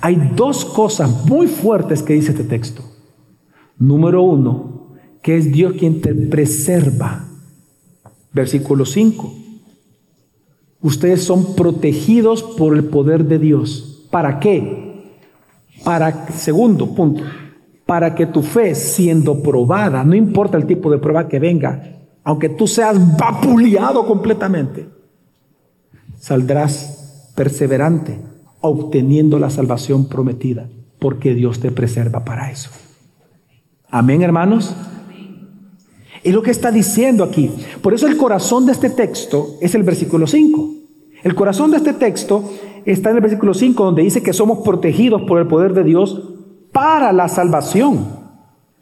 [0.01, 2.83] Hay dos cosas muy fuertes que dice este texto.
[3.79, 7.29] Número uno, que es Dios quien te preserva.
[8.33, 9.35] Versículo 5.
[10.81, 14.07] Ustedes son protegidos por el poder de Dios.
[14.11, 15.17] ¿Para qué?
[15.85, 17.23] Para, segundo punto,
[17.87, 22.49] para que tu fe siendo probada, no importa el tipo de prueba que venga, aunque
[22.49, 24.89] tú seas vapuleado completamente,
[26.19, 28.21] saldrás perseverante,
[28.61, 32.71] obteniendo la salvación prometida, porque Dios te preserva para eso.
[33.89, 34.75] Amén, hermanos.
[36.23, 37.51] Es lo que está diciendo aquí.
[37.83, 40.75] Por eso el corazón de este texto es el versículo 5.
[41.23, 42.45] El corazón de este texto
[42.85, 46.35] está en el versículo 5, donde dice que somos protegidos por el poder de Dios
[46.73, 48.19] para la salvación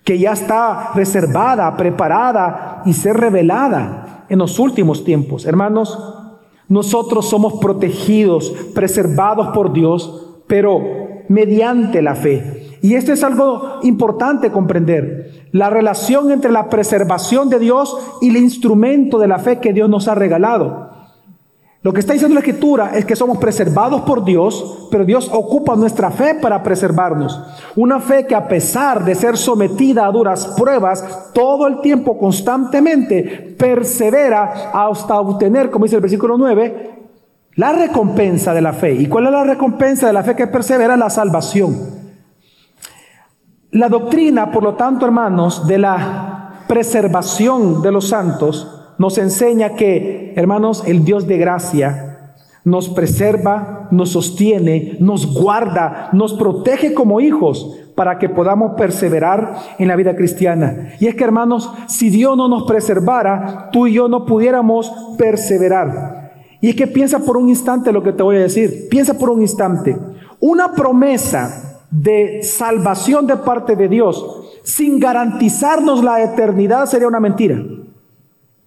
[0.04, 5.46] que ya está reservada, preparada y ser revelada en los últimos tiempos.
[5.46, 5.98] Hermanos,
[6.68, 10.80] nosotros somos protegidos, preservados por Dios, pero
[11.28, 12.65] mediante la fe.
[12.86, 15.48] Y esto es algo importante comprender.
[15.50, 19.90] La relación entre la preservación de Dios y el instrumento de la fe que Dios
[19.90, 20.90] nos ha regalado.
[21.82, 25.74] Lo que está diciendo la escritura es que somos preservados por Dios, pero Dios ocupa
[25.74, 27.42] nuestra fe para preservarnos.
[27.74, 33.56] Una fe que a pesar de ser sometida a duras pruebas, todo el tiempo, constantemente,
[33.58, 37.00] persevera hasta obtener, como dice el versículo 9,
[37.56, 38.92] la recompensa de la fe.
[38.92, 40.96] ¿Y cuál es la recompensa de la fe que persevera?
[40.96, 41.95] La salvación.
[43.72, 50.32] La doctrina, por lo tanto, hermanos, de la preservación de los santos, nos enseña que,
[50.36, 52.06] hermanos, el Dios de gracia
[52.66, 59.86] nos preserva, nos sostiene, nos guarda, nos protege como hijos para que podamos perseverar en
[59.86, 60.92] la vida cristiana.
[60.98, 66.32] Y es que, hermanos, si Dios no nos preservara, tú y yo no pudiéramos perseverar.
[66.60, 68.88] Y es que piensa por un instante lo que te voy a decir.
[68.90, 69.96] Piensa por un instante.
[70.40, 74.24] Una promesa de salvación de parte de Dios
[74.62, 77.56] sin garantizarnos la eternidad sería una mentira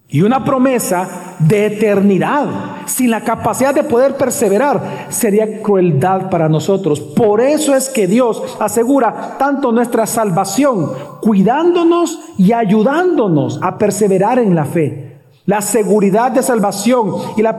[0.08, 2.46] y una promesa de eternidad
[2.86, 7.00] sin la capacidad de poder perseverar sería crueldad para nosotros.
[7.00, 10.90] Por eso es que Dios asegura tanto nuestra salvación,
[11.22, 15.20] cuidándonos y ayudándonos a perseverar en la fe.
[15.46, 17.58] La seguridad de salvación y, la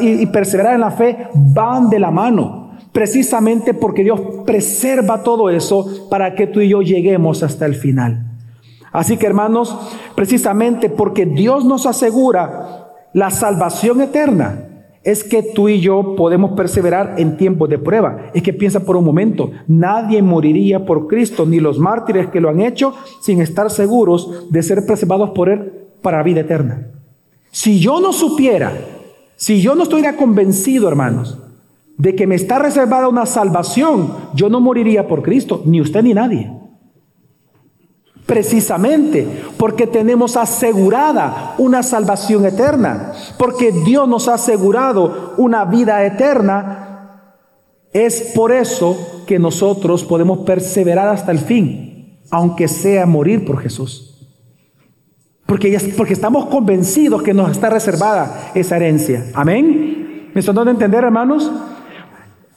[0.00, 2.61] y perseverar en la fe van de la mano,
[2.92, 8.26] precisamente porque Dios preserva todo eso para que tú y yo lleguemos hasta el final.
[8.92, 9.76] Así que hermanos,
[10.14, 14.68] precisamente porque Dios nos asegura la salvación eterna,
[15.04, 18.30] es que tú y yo podemos perseverar en tiempos de prueba.
[18.34, 22.48] Es que piensa por un momento, nadie moriría por Cristo, ni los mártires que lo
[22.48, 26.88] han hecho, sin estar seguros de ser preservados por Él para vida eterna.
[27.50, 28.72] Si yo no supiera,
[29.36, 31.41] si yo no estuviera convencido, hermanos,
[32.02, 36.12] de que me está reservada una salvación, yo no moriría por Cristo, ni usted ni
[36.12, 36.52] nadie.
[38.26, 39.24] Precisamente
[39.56, 47.20] porque tenemos asegurada una salvación eterna, porque Dios nos ha asegurado una vida eterna,
[47.92, 54.28] es por eso que nosotros podemos perseverar hasta el fin, aunque sea morir por Jesús.
[55.46, 59.26] Porque, porque estamos convencidos que nos está reservada esa herencia.
[59.34, 60.30] Amén.
[60.34, 61.48] ¿Me están dando a entender, hermanos?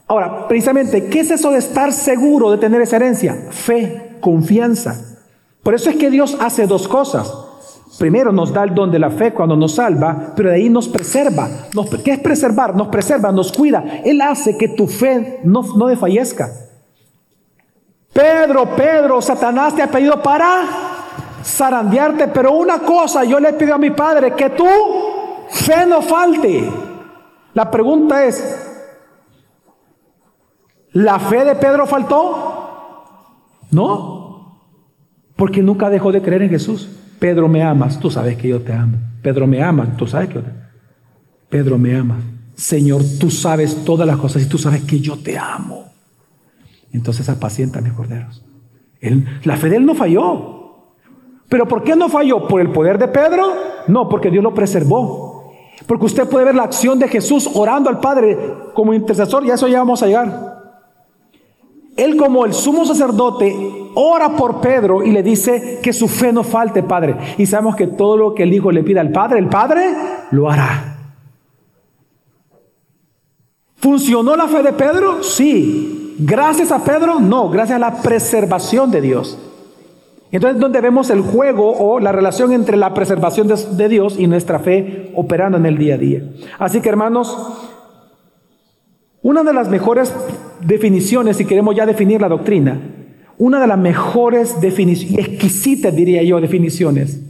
[0.07, 3.35] Ahora, precisamente, ¿qué es eso de estar seguro de tener esa herencia?
[3.49, 5.17] Fe, confianza.
[5.63, 7.33] Por eso es que Dios hace dos cosas.
[7.97, 10.87] primero nos da el don de la fe cuando nos salva, pero de ahí nos
[10.87, 11.49] preserva.
[12.03, 12.75] ¿Qué es preservar?
[12.75, 14.01] Nos preserva, nos cuida.
[14.03, 16.51] Él hace que tu fe no, no desfallezca.
[18.13, 20.61] Pedro, Pedro, Satanás te ha pedido para
[21.43, 24.67] zarandearte, pero una cosa yo le pido a mi Padre, que tu
[25.49, 26.69] fe no falte.
[27.53, 28.74] La pregunta es,
[30.95, 33.61] ¿la fe de Pedro faltó?
[33.71, 34.59] No,
[35.35, 36.89] porque nunca dejó de creer en Jesús.
[37.19, 38.97] Pedro, me amas, tú sabes que yo te amo.
[39.21, 40.59] Pedro, me amas, tú sabes que yo te amo.
[41.49, 42.17] Pedro, me amas.
[42.55, 45.85] Señor, tú sabes todas las cosas y tú sabes que yo te amo.
[46.93, 48.43] Entonces apacienta mis corderos.
[49.43, 50.53] la fe de él no falló.
[51.49, 52.47] ¿Pero por qué no falló?
[52.47, 53.53] ¿Por el poder de Pedro?
[53.87, 55.53] No, porque Dios lo preservó.
[55.85, 58.37] Porque usted puede ver la acción de Jesús orando al Padre
[58.73, 60.54] como intercesor y a eso ya vamos a llegar.
[61.95, 66.43] Él como el sumo sacerdote ora por Pedro y le dice que su fe no
[66.43, 67.15] falte, Padre.
[67.37, 69.95] Y sabemos que todo lo que el Hijo le pida al Padre, el Padre
[70.31, 70.95] lo hará.
[73.77, 75.23] ¿Funcionó la fe de Pedro?
[75.23, 76.15] Sí.
[76.19, 77.19] ¿Gracias a Pedro?
[77.19, 79.37] No, gracias a la preservación de Dios.
[80.31, 84.27] Entonces, donde vemos el juego o la relación entre la preservación de, de, Dios y
[84.27, 86.23] nuestra fe operando en el día a día.
[86.59, 87.37] Así que, hermanos,
[89.21, 90.13] una de las mejores
[90.61, 92.79] definiciones, si queremos ya definir la doctrina,
[93.37, 97.21] una de las mejores definiciones, exquisitas diría yo, definiciones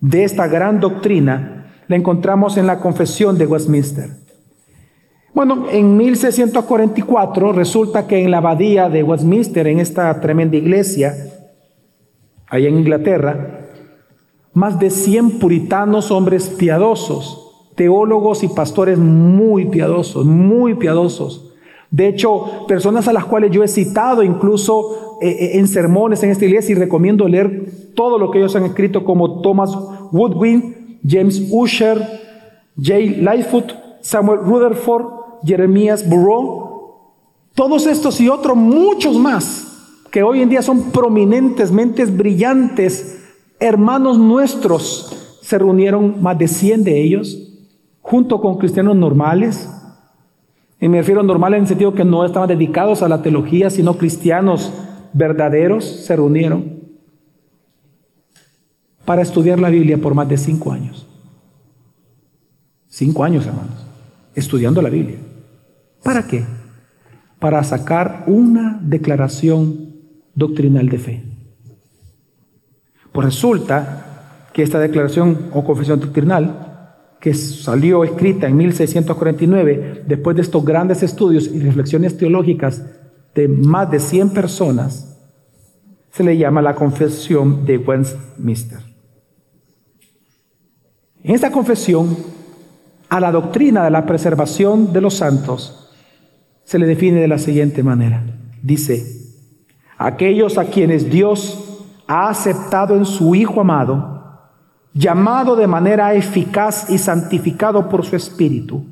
[0.00, 4.10] de esta gran doctrina, la encontramos en la Confesión de Westminster.
[5.32, 11.14] Bueno, en 1644 resulta que en la abadía de Westminster, en esta tremenda iglesia,
[12.48, 13.60] allá en Inglaterra,
[14.52, 21.49] más de 100 puritanos, hombres piadosos, teólogos y pastores muy piadosos, muy piadosos,
[21.90, 26.30] de hecho, personas a las cuales yo he citado incluso eh, eh, en sermones en
[26.30, 29.76] esta iglesia y recomiendo leer todo lo que ellos han escrito como Thomas
[30.12, 32.00] Woodwin, James Usher,
[32.80, 33.72] Jay Lightfoot,
[34.02, 35.06] Samuel Rutherford,
[35.44, 36.70] Jeremías Burrow,
[37.54, 39.66] todos estos y otros muchos más
[40.12, 43.20] que hoy en día son prominentes, mentes brillantes,
[43.58, 47.36] hermanos nuestros, se reunieron más de 100 de ellos,
[48.00, 49.68] junto con cristianos normales,
[50.80, 53.68] y me refiero a normal en el sentido que no estaban dedicados a la teología,
[53.68, 54.72] sino cristianos
[55.12, 56.80] verdaderos se reunieron
[59.04, 61.06] para estudiar la Biblia por más de cinco años.
[62.88, 63.86] Cinco años, hermanos,
[64.34, 65.18] estudiando la Biblia.
[66.02, 66.44] ¿Para qué?
[67.38, 69.96] Para sacar una declaración
[70.34, 71.24] doctrinal de fe.
[73.12, 76.69] Pues resulta que esta declaración o confesión doctrinal
[77.20, 82.84] que salió escrita en 1649, después de estos grandes estudios y reflexiones teológicas
[83.34, 85.18] de más de 100 personas,
[86.10, 88.80] se le llama la Confesión de Westminster.
[91.22, 92.16] En esta confesión,
[93.10, 95.90] a la doctrina de la preservación de los santos
[96.64, 98.24] se le define de la siguiente manera.
[98.62, 99.04] Dice,
[99.98, 104.19] aquellos a quienes Dios ha aceptado en su Hijo amado,
[104.92, 108.84] llamado de manera eficaz y santificado por su Espíritu,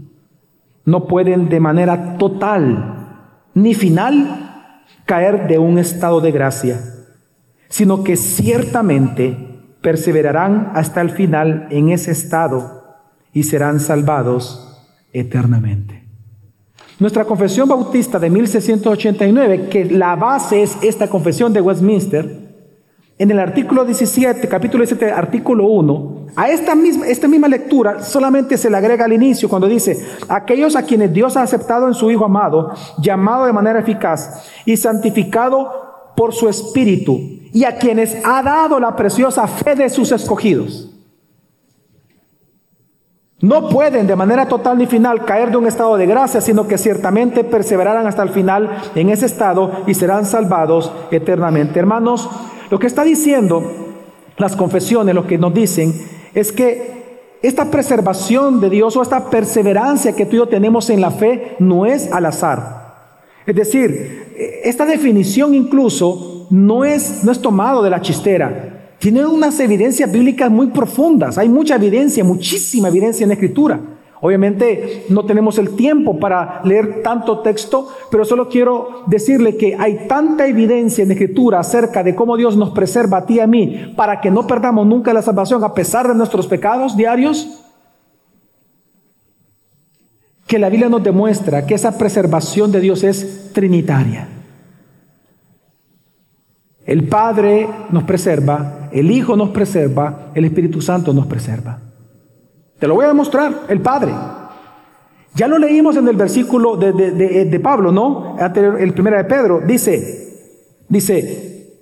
[0.85, 2.95] no pueden de manera total
[3.55, 4.73] ni final
[5.05, 6.81] caer de un estado de gracia,
[7.69, 9.37] sino que ciertamente
[9.83, 13.01] perseverarán hasta el final en ese estado
[13.33, 16.05] y serán salvados eternamente.
[16.99, 22.48] Nuestra confesión bautista de 1689, que la base es esta confesión de Westminster,
[23.19, 28.57] en el artículo 17, capítulo 17, artículo 1, a esta misma, esta misma lectura solamente
[28.57, 32.11] se le agrega al inicio cuando dice, aquellos a quienes Dios ha aceptado en su
[32.13, 37.19] Hijo amado, llamado de manera eficaz y santificado por su Espíritu,
[37.53, 40.89] y a quienes ha dado la preciosa fe de sus escogidos.
[43.41, 46.77] No pueden de manera total ni final caer de un estado de gracia, sino que
[46.77, 51.79] ciertamente perseverarán hasta el final en ese estado y serán salvados eternamente.
[51.79, 52.29] Hermanos,
[52.71, 53.63] lo que está diciendo
[54.37, 55.93] las confesiones, lo que nos dicen,
[56.35, 56.99] es que
[57.43, 61.57] esta preservación de Dios o esta perseverancia que tú y yo tenemos en la fe
[61.59, 62.79] no es al azar.
[63.47, 68.93] Es decir, esta definición incluso no es, no es tomado de la chistera.
[68.99, 71.39] Tiene unas evidencias bíblicas muy profundas.
[71.39, 73.81] Hay mucha evidencia, muchísima evidencia en la escritura.
[74.21, 80.09] Obviamente no tenemos el tiempo para leer tanto texto, pero solo quiero decirle que hay
[80.09, 83.93] tanta evidencia en Escritura acerca de cómo Dios nos preserva a ti y a mí
[83.97, 87.65] para que no perdamos nunca la salvación a pesar de nuestros pecados diarios,
[90.47, 94.29] que la Biblia nos demuestra que esa preservación de Dios es trinitaria.
[96.87, 101.88] El Padre nos preserva, el Hijo nos preserva, el Espíritu Santo nos preserva.
[102.79, 104.15] Te lo voy a demostrar, el Padre.
[105.35, 108.37] Ya lo leímos en el versículo de, Pablo, ¿no?
[108.79, 109.61] El primero de Pedro.
[109.67, 110.57] Dice,
[110.89, 111.77] dice,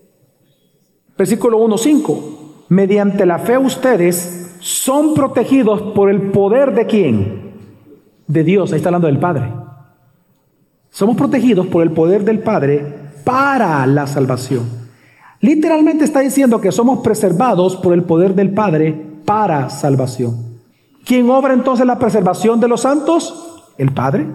[1.17, 7.53] versículo 1.5, mediante la fe ustedes son protegidos por el poder de quién?
[8.27, 9.53] De Dios, ahí está hablando del Padre.
[10.91, 12.85] Somos protegidos por el poder del Padre
[13.25, 14.65] para la salvación.
[15.41, 18.95] Literalmente está diciendo que somos preservados por el poder del Padre
[19.25, 20.46] para salvación.
[21.07, 23.63] ¿Quién obra entonces la preservación de los santos?
[23.79, 24.27] El Padre.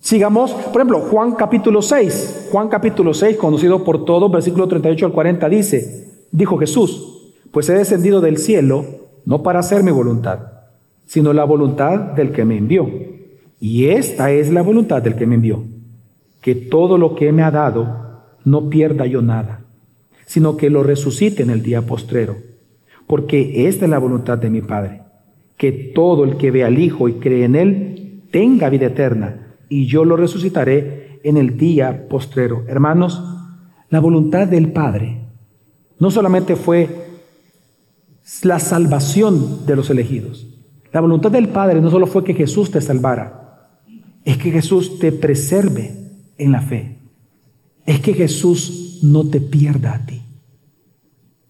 [0.00, 2.48] Sigamos, por ejemplo, Juan capítulo 6.
[2.50, 7.74] Juan capítulo 6, conocido por todos, versículo 38 al 40, dice, dijo Jesús, pues he
[7.74, 8.84] descendido del cielo
[9.24, 10.40] no para hacer mi voluntad,
[11.06, 12.90] sino la voluntad del que me envió.
[13.60, 15.62] Y esta es la voluntad del que me envió,
[16.40, 19.60] que todo lo que me ha dado no pierda yo nada,
[20.26, 22.34] sino que lo resucite en el día postrero,
[23.06, 25.01] porque esta es la voluntad de mi Padre
[25.56, 29.86] que todo el que ve al Hijo y cree en Él tenga vida eterna, y
[29.86, 32.64] yo lo resucitaré en el día postrero.
[32.66, 33.22] Hermanos,
[33.88, 35.20] la voluntad del Padre
[35.98, 36.88] no solamente fue
[38.42, 40.46] la salvación de los elegidos,
[40.92, 43.78] la voluntad del Padre no solo fue que Jesús te salvara,
[44.24, 45.94] es que Jesús te preserve
[46.38, 46.98] en la fe,
[47.86, 50.22] es que Jesús no te pierda a ti.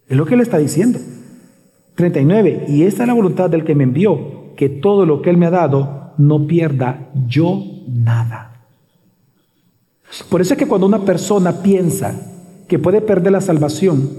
[0.09, 0.99] Es lo que Él está diciendo.
[2.03, 2.65] 39.
[2.69, 5.47] Y esta es la voluntad del que me envió, que todo lo que Él me
[5.47, 8.67] ha dado no pierda yo nada.
[10.29, 12.15] Por eso es que cuando una persona piensa
[12.69, 14.11] que puede perder la salvación,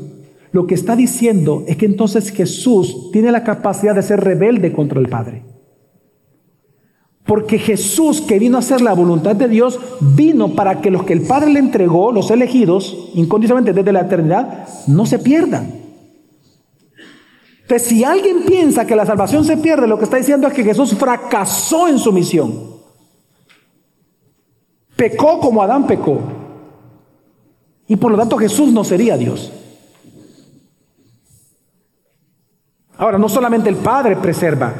[0.52, 5.00] lo que está diciendo es que entonces Jesús tiene la capacidad de ser rebelde contra
[5.00, 5.44] el Padre.
[7.26, 9.80] Porque Jesús, que vino a hacer la voluntad de Dios,
[10.16, 14.68] vino para que los que el Padre le entregó, los elegidos, incondicionalmente desde la eternidad,
[14.88, 15.83] no se pierdan
[17.64, 20.66] entonces, si alguien piensa que la salvación se pierde, lo que está diciendo es que
[20.66, 22.74] Jesús fracasó en su misión.
[24.98, 26.20] Pecó como Adán pecó.
[27.88, 29.52] Y por lo tanto Jesús no sería Dios.
[32.98, 34.74] Ahora, no solamente el Padre preserva,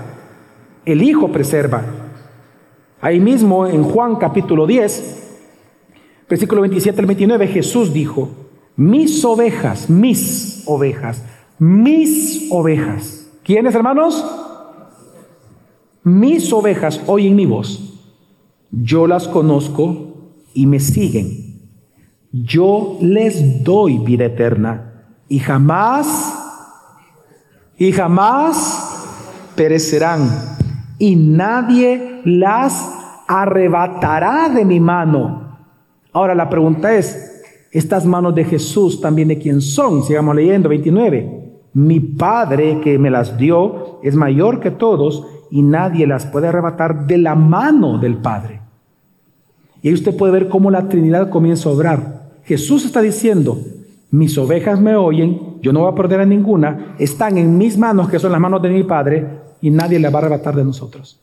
[0.86, 1.84] el Hijo preserva.
[3.00, 5.40] Ahí mismo en Juan capítulo 10,
[6.30, 8.30] versículo 27 al 29, Jesús dijo,
[8.76, 11.24] mis ovejas, mis ovejas,
[11.60, 13.28] mis ovejas.
[13.44, 14.26] ¿Quiénes, hermanos?
[16.04, 17.94] Mis ovejas oyen mi voz.
[18.72, 20.14] Yo las conozco
[20.54, 21.70] y me siguen.
[22.32, 26.34] Yo les doy vida eterna y jamás,
[27.78, 30.30] y jamás perecerán.
[30.98, 32.92] Y nadie las
[33.28, 35.60] arrebatará de mi mano.
[36.12, 37.42] Ahora la pregunta es,
[37.72, 40.04] ¿estas manos de Jesús también de quién son?
[40.04, 41.43] Sigamos leyendo, 29.
[41.74, 47.08] Mi Padre que me las dio es mayor que todos y nadie las puede arrebatar
[47.08, 48.62] de la mano del Padre.
[49.82, 52.32] Y ahí usted puede ver cómo la Trinidad comienza a obrar.
[52.44, 53.60] Jesús está diciendo,
[54.12, 58.10] mis ovejas me oyen, yo no voy a perder a ninguna, están en mis manos,
[58.10, 59.28] que son las manos de mi Padre,
[59.62, 61.20] y nadie las va a arrebatar de nosotros.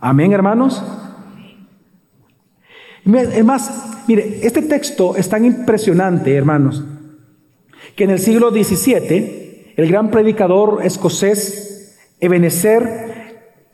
[0.00, 0.82] Amén, hermanos.
[3.04, 6.84] Es más, mire, este texto es tan impresionante, hermanos,
[7.96, 9.41] que en el siglo XVII,
[9.76, 13.12] el gran predicador escocés Ebenezer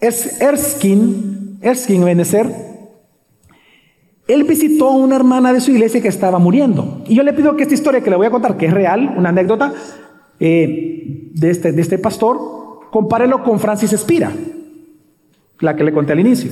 [0.00, 2.46] Erskine, Erskine Ebenezer,
[4.28, 7.02] él visitó a una hermana de su iglesia que estaba muriendo.
[7.06, 9.14] Y yo le pido que esta historia que le voy a contar, que es real,
[9.16, 9.72] una anécdota
[10.38, 12.38] eh, de, este, de este pastor,
[12.90, 14.30] compárelo con Francis Espira,
[15.60, 16.50] la que le conté al inicio.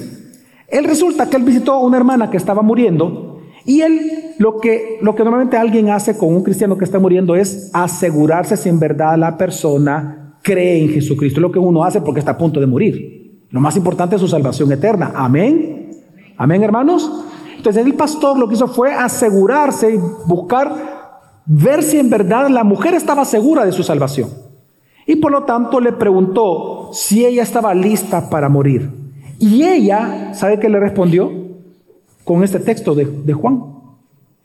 [0.68, 3.35] Él resulta que él visitó a una hermana que estaba muriendo
[3.66, 7.34] y él lo que, lo que normalmente alguien hace con un cristiano que está muriendo
[7.34, 11.40] es asegurarse si en verdad la persona cree en Jesucristo.
[11.40, 13.44] Es lo que uno hace porque está a punto de morir.
[13.50, 15.12] Lo más importante es su salvación eterna.
[15.14, 15.90] Amén.
[16.36, 17.10] Amén, hermanos.
[17.56, 20.72] Entonces el pastor lo que hizo fue asegurarse y buscar
[21.44, 24.30] ver si en verdad la mujer estaba segura de su salvación.
[25.06, 28.90] Y por lo tanto le preguntó si ella estaba lista para morir.
[29.40, 31.45] Y ella, ¿sabe qué le respondió?
[32.26, 33.62] Con este texto de, Juan.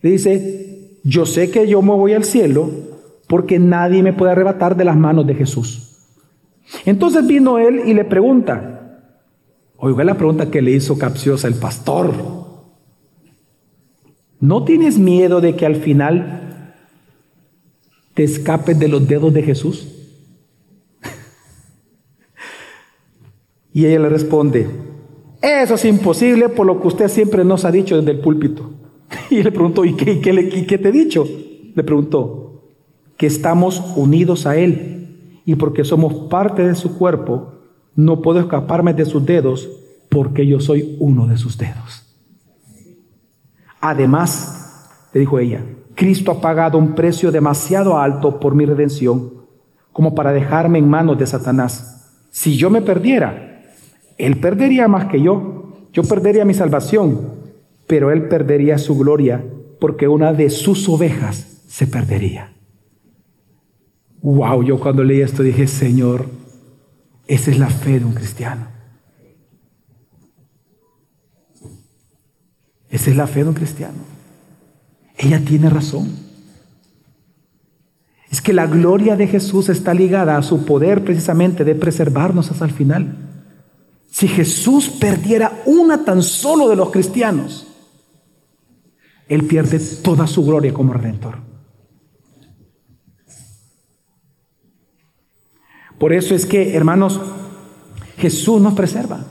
[0.03, 2.69] Le dice, yo sé que yo me voy al cielo
[3.27, 5.97] porque nadie me puede arrebatar de las manos de Jesús.
[6.85, 9.01] Entonces vino él y le pregunta,
[9.77, 12.13] oiga la pregunta que le hizo capciosa el pastor,
[14.39, 16.75] ¿no tienes miedo de que al final
[18.13, 19.87] te escapes de los dedos de Jesús?
[23.73, 24.90] y ella le responde,
[25.41, 28.71] eso es imposible por lo que usted siempre nos ha dicho desde el púlpito.
[29.29, 31.27] Y le preguntó, ¿y qué, qué, te he dicho?
[31.75, 32.63] Le preguntó,
[33.17, 37.53] que estamos unidos a Él y porque somos parte de su cuerpo,
[37.95, 39.69] no puedo escaparme de sus dedos
[40.09, 42.17] porque yo soy uno de sus dedos.
[43.79, 45.63] Además, le dijo ella,
[45.95, 49.33] Cristo ha pagado un precio demasiado alto por mi redención
[49.91, 52.27] como para dejarme en manos de Satanás.
[52.29, 53.50] Si yo me perdiera,
[54.21, 55.87] Él perdería más que yo.
[55.93, 57.31] Yo perdería mi salvación,
[57.87, 59.43] pero Él perdería su gloria
[59.79, 62.53] porque una de sus ovejas se perdería.
[64.21, 66.27] Wow, yo cuando leí esto dije, Señor,
[67.25, 68.67] esa es la fe de un cristiano.
[72.91, 73.97] Esa es la fe de un cristiano.
[75.17, 76.11] Ella tiene razón.
[78.29, 82.65] Es que la gloria de Jesús está ligada a su poder precisamente de preservarnos hasta
[82.65, 83.30] el final.
[84.11, 87.65] Si Jesús perdiera una tan solo de los cristianos,
[89.29, 91.37] Él pierde toda su gloria como redentor.
[95.97, 97.21] Por eso es que, hermanos,
[98.17, 99.23] Jesús nos preserva.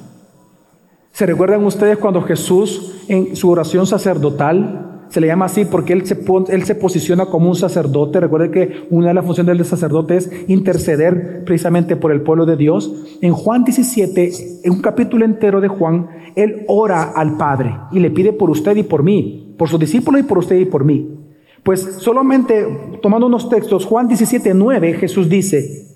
[1.12, 6.06] ¿Se recuerdan ustedes cuando Jesús en su oración sacerdotal se le llama así porque él
[6.06, 6.16] se,
[6.48, 8.20] él se posiciona como un sacerdote.
[8.20, 12.56] Recuerden que una de las funciones del sacerdote es interceder precisamente por el pueblo de
[12.56, 13.18] Dios.
[13.20, 14.30] En Juan 17,
[14.62, 18.76] en un capítulo entero de Juan, él ora al Padre y le pide por usted
[18.76, 21.16] y por mí, por sus discípulos y por usted y por mí.
[21.62, 25.88] Pues solamente tomando unos textos, Juan 17, 9, Jesús dice,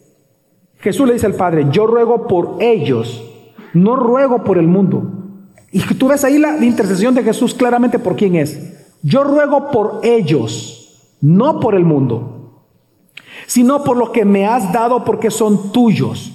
[0.79, 3.25] Jesús le dice al Padre, yo ruego por ellos,
[3.73, 5.25] no ruego por el mundo.
[5.73, 8.84] Y tú ves ahí la, intercesión de Jesús claramente por quién es.
[9.07, 12.63] Yo ruego por ellos, no por el mundo,
[13.47, 16.33] sino por los que me has dado porque son tuyos.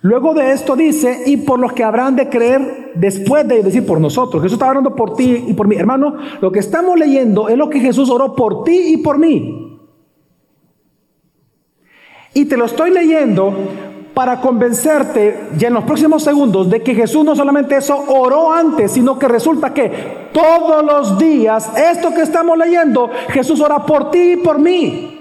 [0.00, 4.00] Luego de esto dice, y por los que habrán de creer después de decir por
[4.00, 4.42] nosotros.
[4.42, 5.76] Jesús está orando por ti y por mí.
[5.76, 9.78] Hermano, lo que estamos leyendo es lo que Jesús oró por ti y por mí.
[12.32, 13.54] Y te lo estoy leyendo
[14.14, 18.92] para convencerte ya en los próximos segundos de que Jesús no solamente eso oró antes,
[18.92, 24.32] sino que resulta que todos los días, esto que estamos leyendo, Jesús ora por ti
[24.32, 25.18] y por mí.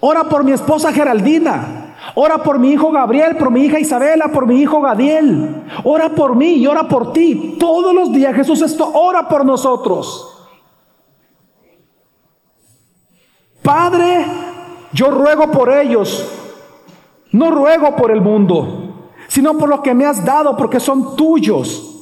[0.00, 1.94] Ora por mi esposa Geraldina.
[2.14, 5.64] Ora por mi hijo Gabriel, por mi hija Isabela, por mi hijo Gadiel.
[5.84, 7.56] Ora por mí y ora por ti.
[7.58, 10.32] Todos los días Jesús esto ora por nosotros.
[13.62, 14.24] Padre,
[14.92, 16.45] yo ruego por ellos
[17.36, 21.92] no ruego por el mundo, sino por lo que me has dado, porque son tuyos.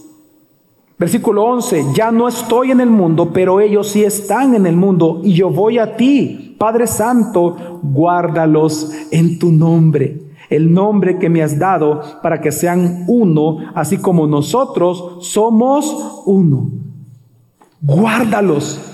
[0.96, 5.20] Versículo 11, ya no estoy en el mundo, pero ellos sí están en el mundo
[5.24, 6.54] y yo voy a ti.
[6.56, 13.04] Padre Santo, guárdalos en tu nombre, el nombre que me has dado para que sean
[13.08, 16.70] uno, así como nosotros somos uno.
[17.82, 18.93] Guárdalos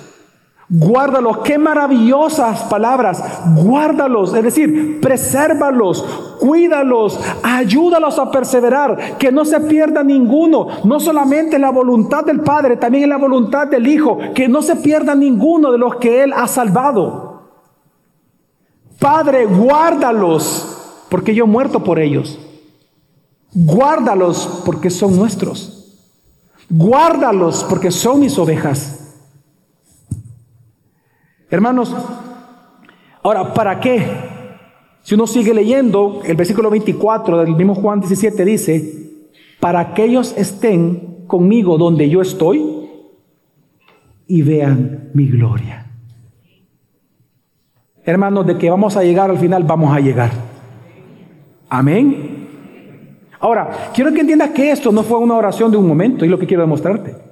[0.72, 3.20] Guárdalos, qué maravillosas palabras.
[3.56, 6.02] Guárdalos, es decir, presérvalos,
[6.38, 10.68] cuídalos, ayúdalos a perseverar, que no se pierda ninguno.
[10.84, 15.16] No solamente la voluntad del Padre, también la voluntad del Hijo, que no se pierda
[15.16, 17.42] ninguno de los que Él ha salvado.
[19.00, 22.38] Padre, guárdalos, porque yo he muerto por ellos.
[23.52, 25.96] Guárdalos porque son nuestros.
[26.68, 28.99] Guárdalos porque son mis ovejas.
[31.50, 31.94] Hermanos,
[33.22, 34.02] ahora, ¿para qué?
[35.02, 39.10] Si uno sigue leyendo, el versículo 24 del mismo Juan 17 dice,
[39.58, 42.88] para que ellos estén conmigo donde yo estoy
[44.28, 45.86] y vean mi gloria.
[48.04, 50.30] Hermanos, de que vamos a llegar al final, vamos a llegar.
[51.68, 52.48] Amén.
[53.40, 56.38] Ahora, quiero que entiendas que esto no fue una oración de un momento, y lo
[56.38, 57.29] que quiero demostrarte.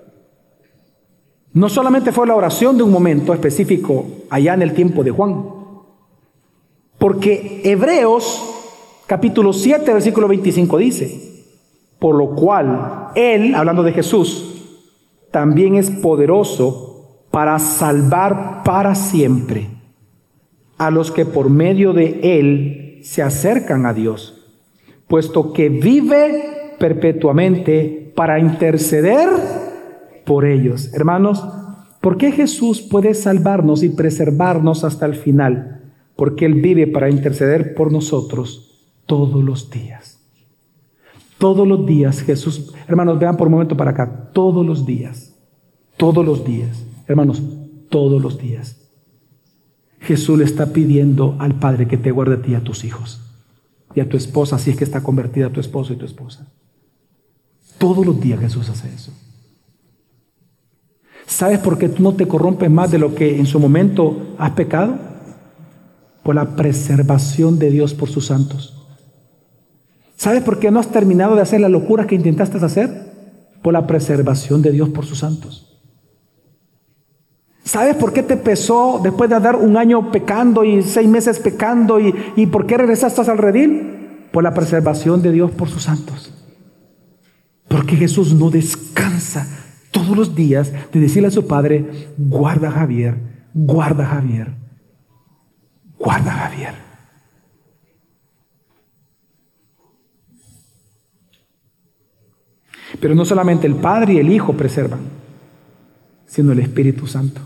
[1.59, 5.45] No solamente fue la oración de un momento específico allá en el tiempo de Juan,
[6.99, 11.49] porque Hebreos capítulo 7 versículo 25 dice,
[11.99, 14.69] por lo cual Él, hablando de Jesús,
[15.33, 19.67] también es poderoso para salvar para siempre
[20.77, 24.49] a los que por medio de Él se acercan a Dios,
[25.09, 29.68] puesto que vive perpetuamente para interceder
[30.29, 30.93] por ellos.
[30.93, 31.43] Hermanos,
[32.03, 35.91] ¿por qué Jesús puede salvarnos y preservarnos hasta el final?
[36.17, 40.21] Porque Él vive para interceder por nosotros todos los días.
[41.39, 45.35] Todos los días Jesús, hermanos, vean por un momento para acá, todos los días,
[45.97, 47.43] todos los días, hermanos,
[47.89, 48.87] todos los días.
[50.01, 53.23] Jesús le está pidiendo al Padre que te guarde a ti y a tus hijos
[53.95, 56.53] y a tu esposa, si es que está convertida a tu esposo y tu esposa.
[57.79, 59.13] Todos los días Jesús hace eso.
[61.29, 64.97] ¿Sabes por qué no te corrompes más de lo que en su momento has pecado?
[66.23, 68.75] Por la preservación de Dios por sus santos.
[70.17, 73.13] ¿Sabes por qué no has terminado de hacer la locura que intentaste hacer?
[73.63, 75.79] Por la preservación de Dios por sus santos.
[77.63, 82.01] ¿Sabes por qué te pesó después de andar un año pecando y seis meses pecando
[82.01, 84.29] y, y por qué regresaste al redil?
[84.33, 86.33] Por la preservación de Dios por sus santos.
[87.69, 89.47] Porque Jesús no descansa
[89.91, 93.17] todos los días de decirle a su padre, guarda Javier,
[93.55, 94.53] guarda Javier,
[95.99, 96.89] guarda Javier.
[103.01, 105.01] Pero no solamente el Padre y el Hijo preservan,
[106.27, 107.41] sino el Espíritu Santo.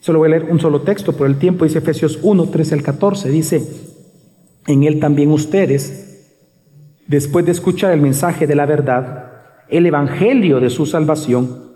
[0.00, 2.82] Solo voy a leer un solo texto por el tiempo, dice Efesios 1, 13 al
[2.82, 3.62] 14, dice,
[4.66, 6.26] en él también ustedes,
[7.06, 9.31] después de escuchar el mensaje de la verdad,
[9.72, 11.72] el evangelio de su salvación,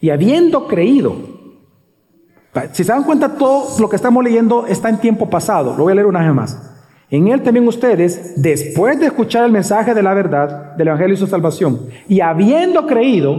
[0.00, 1.16] y habiendo creído,
[2.72, 5.92] si se dan cuenta, todo lo que estamos leyendo está en tiempo pasado, lo voy
[5.92, 6.70] a leer una vez más.
[7.08, 11.20] En él también ustedes, después de escuchar el mensaje de la verdad, del evangelio de
[11.20, 13.36] su salvación, y habiendo creído,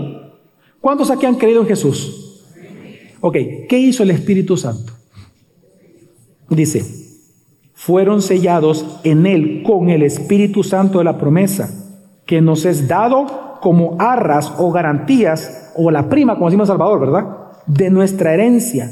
[0.82, 2.44] ¿cuántos aquí han creído en Jesús?
[3.22, 3.38] Ok,
[3.70, 4.94] ¿qué hizo el Espíritu Santo?
[6.50, 6.84] Dice,
[7.74, 11.83] fueron sellados en él con el Espíritu Santo de la promesa,
[12.26, 17.26] que nos es dado como arras o garantías, o la prima, como decimos Salvador, ¿verdad?
[17.66, 18.92] De nuestra herencia,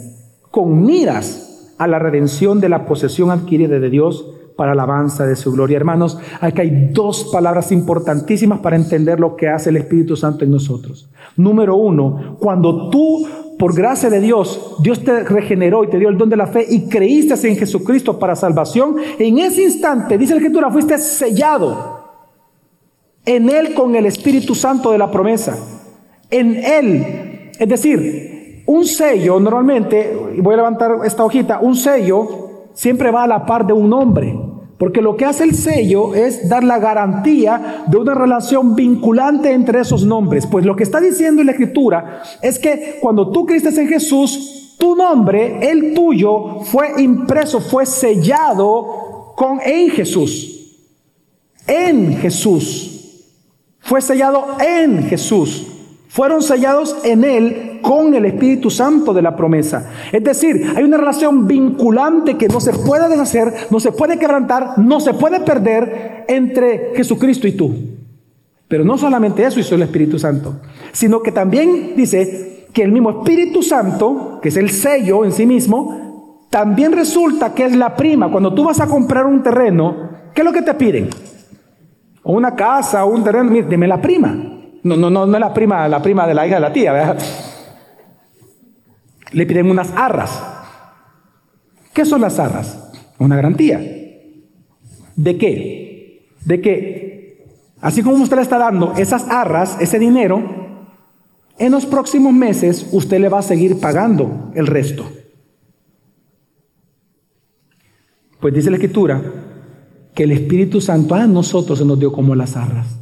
[0.49, 4.25] con miras a la redención de la posesión adquirida de Dios
[4.55, 5.77] para alabanza de su gloria.
[5.77, 10.51] Hermanos, aquí hay dos palabras importantísimas para entender lo que hace el Espíritu Santo en
[10.51, 11.09] nosotros.
[11.35, 13.27] Número uno, cuando tú
[13.57, 16.65] por gracia de Dios, Dios te regeneró y te dio el don de la fe
[16.67, 22.00] y creíste en Jesucristo para salvación, en ese instante, dice la Escritura, fuiste sellado
[23.25, 25.57] en Él con el Espíritu Santo de la promesa.
[26.29, 27.51] En Él.
[27.59, 33.27] Es decir, un sello normalmente, voy a levantar esta hojita, un sello siempre va a
[33.27, 34.35] la par de un nombre.
[34.77, 39.81] Porque lo que hace el sello es dar la garantía de una relación vinculante entre
[39.81, 40.47] esos nombres.
[40.47, 44.75] Pues lo que está diciendo en la escritura es que cuando tú creíste en Jesús,
[44.79, 50.79] tu nombre, el tuyo, fue impreso, fue sellado con en Jesús.
[51.67, 53.00] En Jesús.
[53.81, 55.71] Fue sellado en Jesús
[56.11, 59.89] fueron sellados en Él con el Espíritu Santo de la promesa.
[60.11, 64.77] Es decir, hay una relación vinculante que no se puede deshacer, no se puede quebrantar,
[64.77, 67.73] no se puede perder entre Jesucristo y tú.
[68.67, 70.59] Pero no solamente eso hizo el Espíritu Santo,
[70.91, 75.45] sino que también dice que el mismo Espíritu Santo, que es el sello en sí
[75.45, 78.29] mismo, también resulta que es la prima.
[78.29, 81.09] Cuando tú vas a comprar un terreno, ¿qué es lo que te piden?
[82.23, 84.33] O una casa, o un terreno, dime la prima.
[84.83, 87.17] No, no, no, no es la prima, la prima de la hija de la tía.
[89.31, 90.43] Le piden unas arras.
[91.93, 92.91] ¿Qué son las arras?
[93.19, 93.79] Una garantía.
[95.15, 96.27] ¿De qué?
[96.45, 97.47] De que,
[97.81, 100.41] así como usted le está dando esas arras, ese dinero,
[101.57, 105.11] en los próximos meses usted le va a seguir pagando el resto.
[108.39, 109.21] Pues dice la Escritura
[110.13, 112.97] que el Espíritu Santo a nosotros se nos dio como las arras.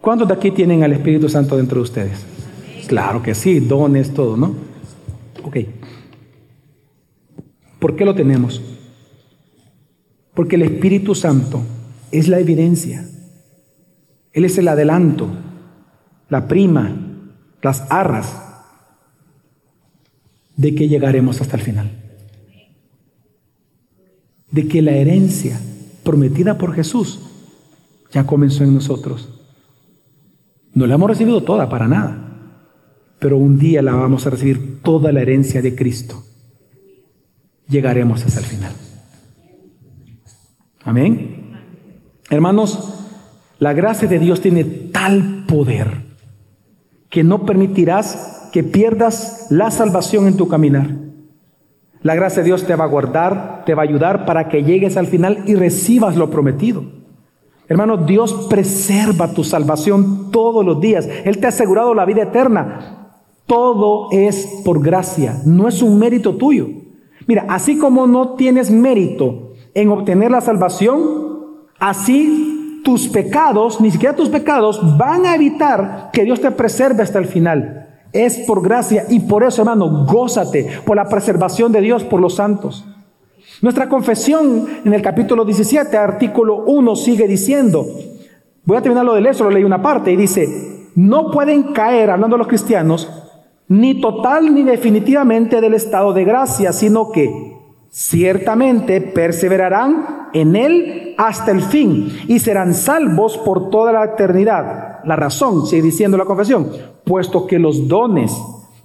[0.00, 2.26] ¿Cuántos de aquí tienen al Espíritu Santo dentro de ustedes?
[2.88, 4.54] Claro que sí, dones, todo, ¿no?
[5.44, 5.58] Ok.
[7.78, 8.60] ¿Por qué lo tenemos?
[10.34, 11.62] Porque el Espíritu Santo
[12.10, 13.06] es la evidencia.
[14.32, 15.28] Él es el adelanto,
[16.28, 16.96] la prima,
[17.60, 18.34] las arras
[20.56, 22.01] de que llegaremos hasta el final.
[24.52, 25.60] De que la herencia
[26.04, 27.18] prometida por Jesús
[28.12, 29.28] ya comenzó en nosotros
[30.74, 32.18] no la hemos recibido toda, para nada.
[33.18, 36.24] Pero un día la vamos a recibir toda la herencia de Cristo.
[37.68, 38.72] Llegaremos hasta el final.
[40.84, 41.52] Amén.
[42.30, 42.94] Hermanos,
[43.58, 46.02] la gracia de Dios tiene tal poder
[47.10, 51.01] que no permitirás que pierdas la salvación en tu caminar.
[52.02, 54.96] La gracia de Dios te va a guardar, te va a ayudar para que llegues
[54.96, 56.84] al final y recibas lo prometido.
[57.68, 61.08] Hermano, Dios preserva tu salvación todos los días.
[61.24, 63.12] Él te ha asegurado la vida eterna.
[63.46, 66.68] Todo es por gracia, no es un mérito tuyo.
[67.26, 71.00] Mira, así como no tienes mérito en obtener la salvación,
[71.78, 77.18] así tus pecados, ni siquiera tus pecados, van a evitar que Dios te preserve hasta
[77.18, 77.81] el final.
[78.12, 82.34] Es por gracia y por eso, hermano, gózate por la preservación de Dios por los
[82.34, 82.84] santos.
[83.62, 87.86] Nuestra confesión en el capítulo 17, artículo 1, sigue diciendo,
[88.64, 92.10] voy a terminar lo de eso, lo leí una parte, y dice, no pueden caer,
[92.10, 93.08] hablando de los cristianos,
[93.68, 97.56] ni total ni definitivamente del estado de gracia, sino que
[97.88, 104.91] ciertamente perseverarán en él hasta el fin y serán salvos por toda la eternidad.
[105.04, 106.68] La razón, sigue diciendo la confesión,
[107.04, 108.32] puesto que los dones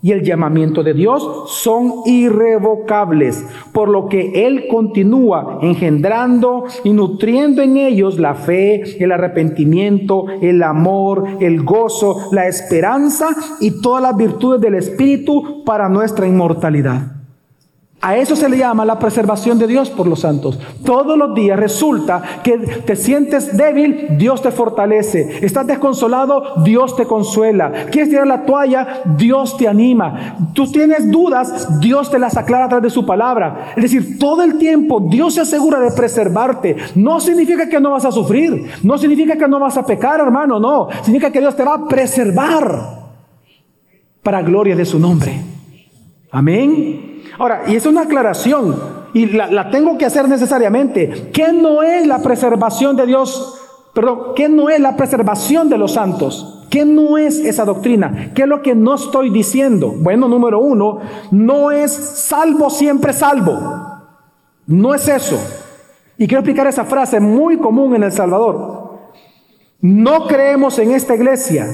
[0.02, 3.44] y el llamamiento de Dios son irrevocables,
[3.74, 10.62] por lo que Él continúa engendrando y nutriendo en ellos la fe, el arrepentimiento, el
[10.64, 17.17] amor, el gozo, la esperanza y todas las virtudes del Espíritu para nuestra inmortalidad.
[18.00, 20.60] A eso se le llama la preservación de Dios por los santos.
[20.86, 25.40] Todos los días resulta que te sientes débil, Dios te fortalece.
[25.44, 27.88] Estás desconsolado, Dios te consuela.
[27.90, 30.38] Quieres tirar la toalla, Dios te anima.
[30.54, 33.74] Tú tienes dudas, Dios te las aclara a través de su palabra.
[33.76, 36.76] Es decir, todo el tiempo Dios se asegura de preservarte.
[36.94, 38.70] No significa que no vas a sufrir.
[38.84, 40.60] No significa que no vas a pecar, hermano.
[40.60, 40.88] No.
[41.02, 43.08] Significa que Dios te va a preservar
[44.22, 45.42] para gloria de su nombre.
[46.30, 47.07] Amén.
[47.40, 48.76] Ahora, y es una aclaración,
[49.14, 51.30] y la, tengo que hacer necesariamente.
[51.34, 53.62] ¿Qué no es la preservación de Dios?
[53.94, 56.66] Perdón, ¿qué no es la preservación de los santos?
[56.70, 58.32] ¿Qué no es esa doctrina?
[58.36, 59.94] ¿Qué es lo que no estoy diciendo?
[59.98, 61.00] Bueno, número uno,
[61.32, 63.58] no es salvo siempre salvo.
[64.68, 65.40] No es eso.
[66.18, 69.00] Y quiero explicar esa frase muy común en El Salvador.
[69.82, 71.68] No creemos en esta iglesia.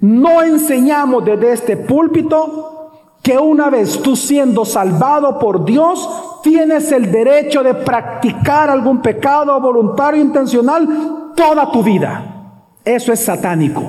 [0.00, 2.79] No enseñamos desde este púlpito
[3.22, 9.60] que una vez tú siendo salvado por Dios, tienes el derecho de practicar algún pecado
[9.60, 12.62] voluntario intencional toda tu vida.
[12.84, 13.82] Eso es satánico.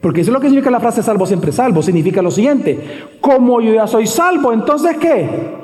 [0.00, 1.82] Porque eso es lo que significa la frase salvo siempre salvo.
[1.82, 5.56] Significa lo siguiente, como yo ya soy salvo, entonces ¿qué?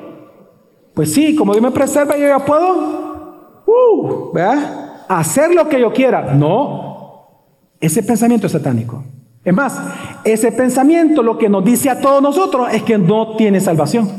[0.95, 4.39] Pues sí, como Dios me preserva, yo ya puedo uh,
[5.09, 6.35] hacer lo que yo quiera.
[6.35, 7.29] No,
[7.81, 9.05] ese pensamiento es satánico.
[9.45, 9.79] Es más,
[10.25, 14.11] ese pensamiento lo que nos dice a todos nosotros es que no tiene salvación,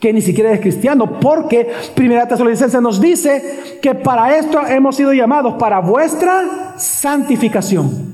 [0.00, 5.12] que ni siquiera es cristiano, porque Primera Tesalonicense nos dice que para esto hemos sido
[5.12, 8.12] llamados, para vuestra santificación.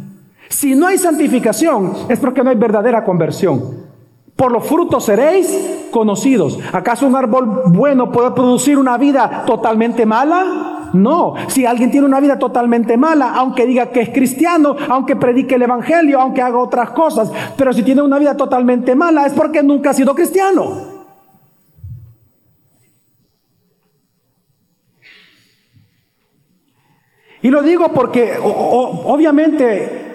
[0.48, 3.86] Si no hay santificación, es porque no hay verdadera conversión.
[4.34, 6.58] Por los frutos seréis conocidos.
[6.72, 10.67] ¿Acaso un árbol bueno puede producir una vida totalmente mala?
[10.92, 15.56] No, si alguien tiene una vida totalmente mala, aunque diga que es cristiano, aunque predique
[15.56, 19.62] el Evangelio, aunque haga otras cosas, pero si tiene una vida totalmente mala es porque
[19.62, 20.98] nunca ha sido cristiano.
[27.40, 30.07] Y lo digo porque obviamente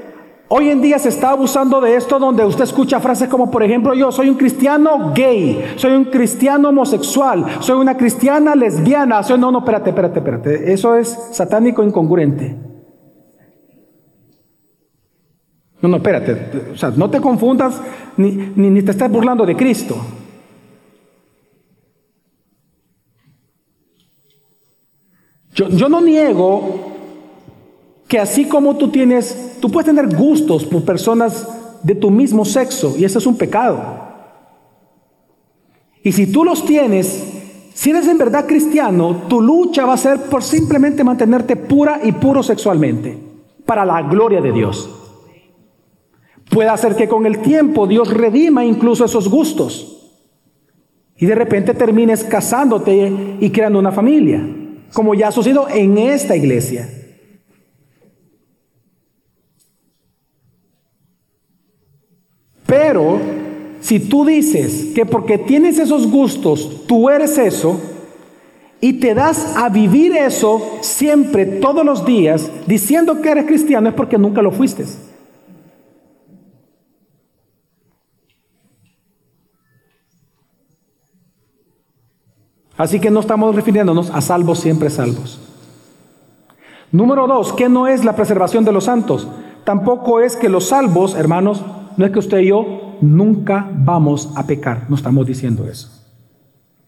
[0.55, 3.95] Hoy en día se está abusando de esto donde usted escucha frases como, por ejemplo,
[3.95, 9.21] yo soy un cristiano gay, soy un cristiano homosexual, soy una cristiana lesbiana.
[9.35, 10.71] No, no, espérate, espérate, espérate.
[10.71, 12.55] Eso es satánico incongruente.
[15.81, 16.69] No, no, espérate.
[16.71, 17.81] O sea, no te confundas
[18.17, 19.95] ni, ni, te estás burlando de Cristo.
[25.55, 26.92] Yo, yo no niego
[28.13, 31.47] que así como tú tienes, tú puedes tener gustos por personas
[31.81, 33.81] de tu mismo sexo y eso es un pecado.
[36.03, 37.23] Y si tú los tienes,
[37.73, 42.11] si eres en verdad cristiano, tu lucha va a ser por simplemente mantenerte pura y
[42.11, 43.17] puro sexualmente,
[43.65, 44.87] para la gloria de Dios.
[46.51, 50.13] Puede ser que con el tiempo Dios redima incluso esos gustos.
[51.17, 54.47] Y de repente termines casándote y creando una familia,
[54.93, 56.99] como ya ha sucedido en esta iglesia.
[62.73, 63.19] Pero
[63.81, 67.79] si tú dices que porque tienes esos gustos, tú eres eso,
[68.81, 73.93] y te das a vivir eso siempre, todos los días, diciendo que eres cristiano, es
[73.93, 74.85] porque nunca lo fuiste.
[82.75, 85.39] Así que no estamos refiriéndonos a salvos siempre salvos.
[86.91, 89.27] Número dos, ¿qué no es la preservación de los santos?
[89.63, 91.63] Tampoco es que los salvos, hermanos,
[91.97, 95.89] no es que usted y yo nunca vamos a pecar, no estamos diciendo eso.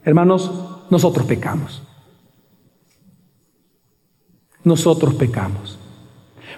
[0.03, 0.51] Hermanos,
[0.89, 1.83] nosotros pecamos.
[4.63, 5.79] Nosotros pecamos.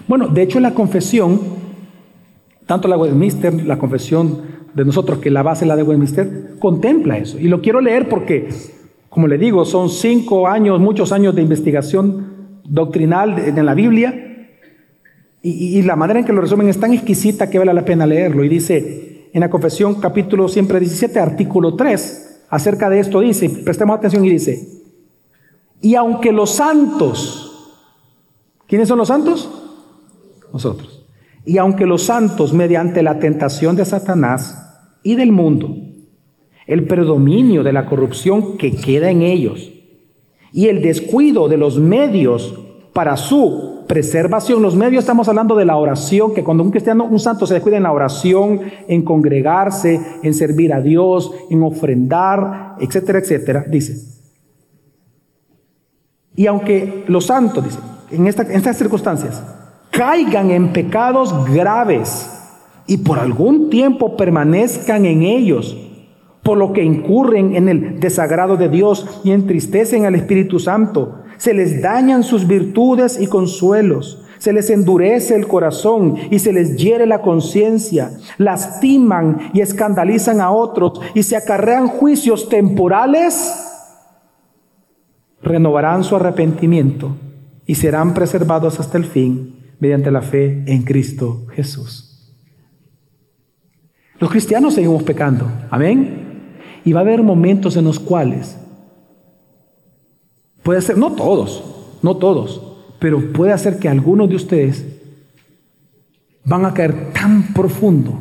[0.06, 1.40] Bueno, de hecho la confesión,
[2.66, 4.42] tanto la Westminster, la confesión
[4.74, 7.38] de nosotros, que la base la de Westminster, contempla eso.
[7.38, 8.48] Y lo quiero leer porque,
[9.08, 14.27] como le digo, son cinco años, muchos años de investigación doctrinal en la Biblia
[15.42, 18.44] y, la manera en que lo resumen es tan exquisita que vale la pena leerlo.
[18.44, 23.96] Y dice en la confesión capítulo siempre 17, artículo 3, acerca de esto dice, prestemos
[23.96, 24.68] atención y dice,
[25.80, 27.74] y aunque los santos,
[28.66, 29.48] ¿quiénes son los santos?
[30.52, 31.06] Nosotros.
[31.44, 35.76] Y aunque los santos, mediante la tentación de Satanás y del mundo,
[36.66, 39.70] el predominio de la corrupción que queda en ellos
[40.52, 42.58] y el descuido de los medios
[42.92, 44.62] para su preservación.
[44.62, 47.76] Los medios estamos hablando de la oración, que cuando un cristiano, un santo se descuida
[47.76, 54.18] en la oración, en congregarse, en servir a Dios, en ofrendar, etcétera, etcétera, dice.
[56.34, 57.78] Y aunque los santos, dice,
[58.12, 59.42] en, esta, en estas circunstancias,
[59.90, 62.30] caigan en pecados graves
[62.86, 65.76] y por algún tiempo permanezcan en ellos,
[66.42, 71.54] por lo que incurren en el desagrado de Dios y entristecen al Espíritu Santo, se
[71.54, 77.06] les dañan sus virtudes y consuelos, se les endurece el corazón y se les hiere
[77.06, 83.54] la conciencia, lastiman y escandalizan a otros y se acarrean juicios temporales,
[85.42, 87.16] renovarán su arrepentimiento
[87.66, 92.04] y serán preservados hasta el fin mediante la fe en Cristo Jesús.
[94.18, 96.50] Los cristianos seguimos pecando, amén.
[96.84, 98.58] Y va a haber momentos en los cuales
[100.68, 101.64] puede ser, no todos,
[102.02, 102.60] no todos,
[102.98, 104.84] pero puede ser que algunos de ustedes
[106.44, 108.18] van a caer tan profundo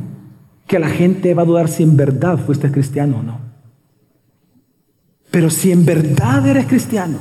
[0.65, 3.41] que la gente va a dudar si en verdad fuiste cristiano o no.
[5.29, 7.17] Pero si en verdad eres cristiano,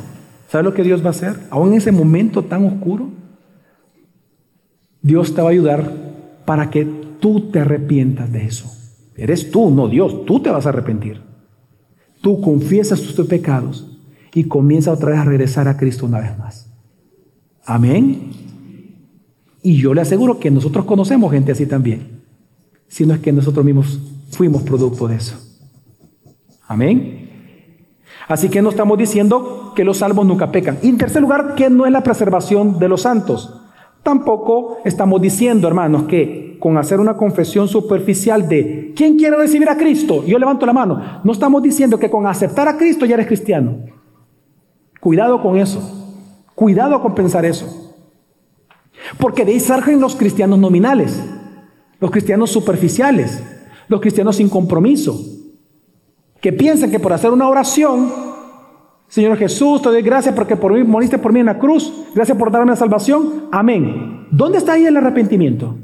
[0.48, 1.40] ¿sabes lo que Dios va a hacer?
[1.50, 3.08] Aún en ese momento tan oscuro,
[5.02, 5.92] Dios te va a ayudar
[6.44, 6.84] para que
[7.18, 8.70] tú te arrepientas de eso.
[9.16, 11.20] Eres tú, no Dios, tú te vas a arrepentir.
[12.20, 13.95] Tú confiesas tus pecados
[14.36, 16.70] y comienza otra vez a regresar a Cristo una vez más.
[17.64, 18.32] Amén.
[19.62, 22.20] Y yo le aseguro que nosotros conocemos gente así también,
[22.86, 23.98] si no es que nosotros mismos
[24.32, 25.36] fuimos producto de eso.
[26.68, 27.30] Amén.
[28.28, 30.80] Así que no estamos diciendo que los salvos nunca pecan.
[30.82, 33.62] Y en tercer lugar, que no es la preservación de los santos.
[34.02, 39.78] Tampoco estamos diciendo, hermanos, que con hacer una confesión superficial de ¿quién quiere recibir a
[39.78, 40.26] Cristo?
[40.26, 41.20] Yo levanto la mano.
[41.24, 43.95] No estamos diciendo que con aceptar a Cristo ya eres cristiano.
[45.00, 45.80] Cuidado con eso.
[46.54, 47.94] Cuidado con pensar eso.
[49.18, 51.22] Porque de ahí surgen los cristianos nominales,
[52.00, 53.42] los cristianos superficiales,
[53.88, 55.18] los cristianos sin compromiso,
[56.40, 58.12] que piensan que por hacer una oración,
[59.08, 62.36] Señor Jesús, te doy gracias porque por mí moriste por mí en la cruz, gracias
[62.36, 64.26] por darme la salvación, amén.
[64.30, 65.76] ¿Dónde está ahí el arrepentimiento?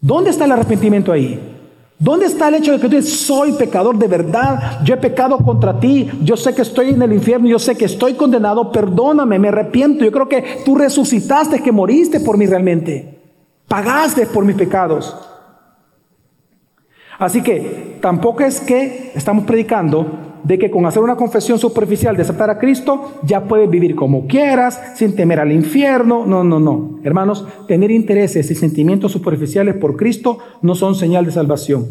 [0.00, 1.53] ¿Dónde está el arrepentimiento ahí?
[1.98, 4.80] ¿Dónde está el hecho de que tú soy pecador de verdad?
[4.84, 7.84] Yo he pecado contra ti, yo sé que estoy en el infierno, yo sé que
[7.84, 10.04] estoy condenado, perdóname, me arrepiento.
[10.04, 13.20] Yo creo que tú resucitaste, que moriste por mí realmente.
[13.68, 15.16] Pagaste por mis pecados.
[17.18, 22.22] Así que tampoco es que estamos predicando de que con hacer una confesión superficial de
[22.22, 26.26] aceptar a Cristo ya puedes vivir como quieras, sin temer al infierno.
[26.26, 27.00] No, no, no.
[27.02, 31.86] Hermanos, tener intereses y sentimientos superficiales por Cristo no son señal de salvación.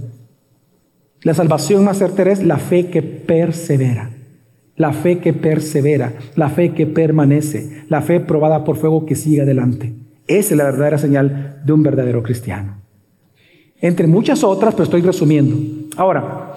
[1.23, 4.11] La salvación más certera es la fe que persevera.
[4.75, 9.41] La fe que persevera, la fe que permanece, la fe probada por fuego que sigue
[9.41, 9.93] adelante.
[10.27, 12.77] Esa es la verdadera señal de un verdadero cristiano.
[13.79, 15.55] Entre muchas otras, pero estoy resumiendo.
[15.95, 16.53] Ahora,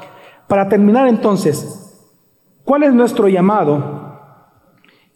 [0.49, 1.86] para terminar entonces,
[2.67, 4.19] ¿Cuál es nuestro llamado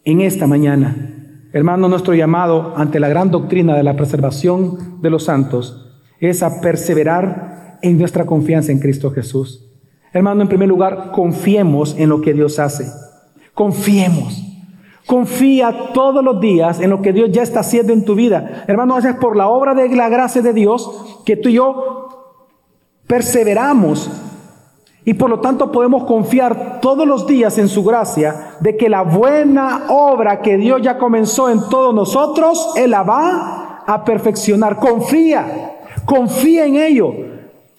[0.05, 1.49] en esta mañana?
[1.51, 6.61] Hermano, nuestro llamado ante la gran doctrina de la preservación de los santos es a
[6.61, 9.69] perseverar en nuestra confianza en Cristo Jesús.
[10.13, 12.85] Hermano, en primer lugar, confiemos en lo que Dios hace.
[13.53, 14.41] Confiemos.
[15.05, 18.63] Confía todos los días en lo que Dios ya está haciendo en tu vida.
[18.65, 22.37] Hermano, es por la obra de la gracia de Dios que tú y yo
[23.07, 24.09] perseveramos
[25.03, 29.01] y por lo tanto podemos confiar todos los días en su gracia de que la
[29.01, 34.77] buena obra que Dios ya comenzó en todos nosotros, Él la va a perfeccionar.
[34.77, 37.13] Confía, confía en ello.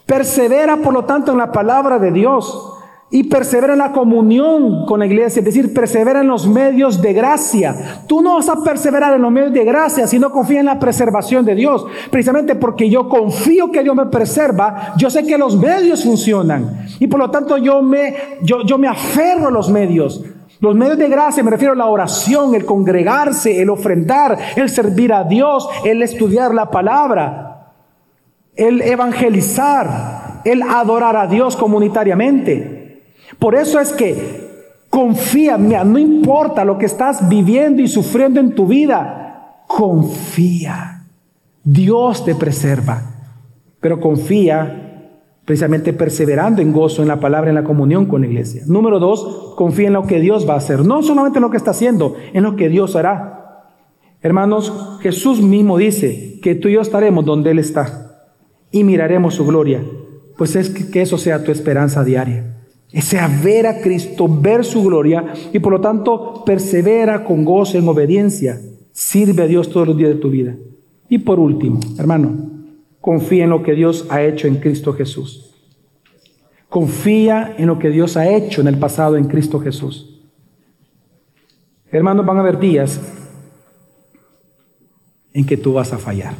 [0.04, 2.71] Persevera por lo tanto en la palabra de Dios
[3.12, 7.12] y persevera en la comunión con la iglesia, es decir, persevera en los medios de
[7.12, 8.02] gracia.
[8.06, 10.78] Tú no vas a perseverar en los medios de gracia si no confías en la
[10.78, 11.84] preservación de Dios.
[12.10, 17.06] Precisamente porque yo confío que Dios me preserva, yo sé que los medios funcionan y
[17.06, 20.24] por lo tanto yo me, yo, yo me aferro a los medios.
[20.60, 25.12] Los medios de gracia me refiero a la oración, el congregarse, el ofrendar, el servir
[25.12, 27.74] a Dios, el estudiar la palabra,
[28.56, 32.81] el evangelizar, el adorar a Dios comunitariamente.
[33.38, 34.52] Por eso es que
[34.90, 41.06] confía, no importa lo que estás viviendo y sufriendo en tu vida, confía.
[41.64, 43.02] Dios te preserva,
[43.80, 44.82] pero confía
[45.44, 48.62] precisamente perseverando en gozo, en la palabra, en la comunión con la iglesia.
[48.66, 51.56] Número dos, confía en lo que Dios va a hacer, no solamente en lo que
[51.56, 53.68] está haciendo, en lo que Dios hará.
[54.20, 58.26] Hermanos, Jesús mismo dice que tú y yo estaremos donde Él está
[58.70, 59.82] y miraremos su gloria.
[60.36, 62.61] Pues es que eso sea tu esperanza diaria.
[62.92, 67.88] Ese ver a Cristo, ver su gloria y por lo tanto persevera con gozo en
[67.88, 68.60] obediencia.
[68.92, 70.54] Sirve a Dios todos los días de tu vida.
[71.08, 72.50] Y por último, hermano,
[73.00, 75.54] confía en lo que Dios ha hecho en Cristo Jesús.
[76.68, 80.20] Confía en lo que Dios ha hecho en el pasado en Cristo Jesús.
[81.90, 83.00] Hermanos, van a haber días
[85.32, 86.34] en que tú vas a fallar.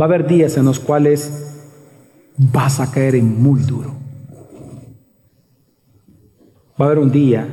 [0.00, 1.57] Va a haber días en los cuales
[2.38, 3.94] vas a caer en muy duro.
[6.80, 7.48] Va a haber un día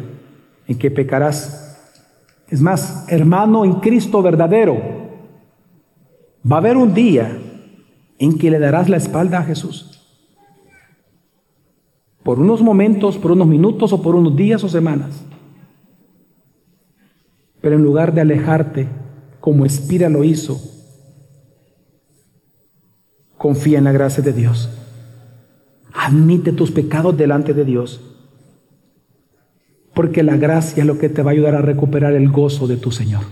[0.67, 1.61] en que pecarás.
[2.47, 4.77] Es más, hermano en Cristo verdadero,
[6.49, 7.37] va a haber un día
[8.19, 9.91] en que le darás la espalda a Jesús.
[12.23, 15.23] Por unos momentos, por unos minutos o por unos días o semanas.
[17.61, 18.87] Pero en lugar de alejarte,
[19.39, 20.74] como Espira lo hizo,
[23.37, 24.69] confía en la gracia de Dios.
[25.93, 28.01] Admite tus pecados delante de Dios.
[29.93, 32.77] Porque la gracia es lo que te va a ayudar a recuperar el gozo de
[32.77, 33.23] tu Señor.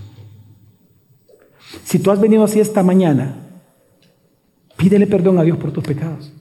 [1.84, 3.36] Si tú has venido así esta mañana,
[4.76, 6.32] pídele perdón a Dios por tus pecados.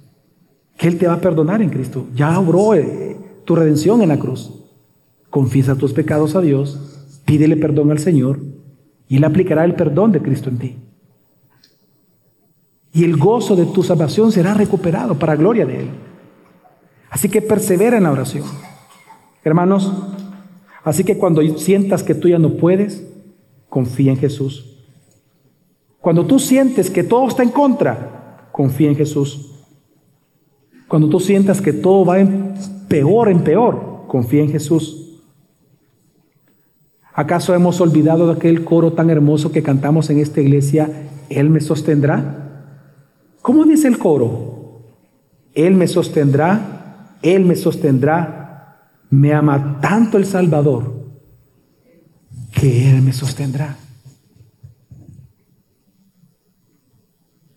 [0.77, 2.07] Que Él te va a perdonar en Cristo.
[2.15, 4.51] Ya obró eh, tu redención en la cruz.
[5.29, 6.93] Confiesa tus pecados a Dios
[7.25, 8.39] Pídele perdón al Señor
[9.07, 10.75] y Él aplicará el perdón de Cristo en ti.
[12.93, 15.89] Y el gozo de tu salvación será recuperado para gloria de Él.
[17.09, 18.45] Así que persevera en la oración.
[19.43, 19.91] Hermanos,
[20.83, 23.05] así que cuando sientas que tú ya no puedes,
[23.67, 24.77] confía en Jesús.
[25.99, 29.51] Cuando tú sientes que todo está en contra, confía en Jesús.
[30.87, 32.53] Cuando tú sientas que todo va en
[32.87, 35.21] peor en peor, confía en Jesús.
[37.15, 41.09] ¿Acaso hemos olvidado de aquel coro tan hermoso que cantamos en esta iglesia?
[41.29, 42.42] Él me sostendrá.
[43.43, 44.79] ¿Cómo dice el coro?
[45.53, 48.79] Él me sostendrá, Él me sostendrá.
[49.09, 51.11] Me ama tanto el Salvador
[52.53, 53.75] que Él me sostendrá.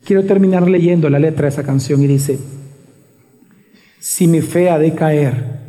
[0.05, 2.41] Quiero terminar leyendo la letra de esa canción y dice,
[4.01, 5.61] si mi fe ha de caer,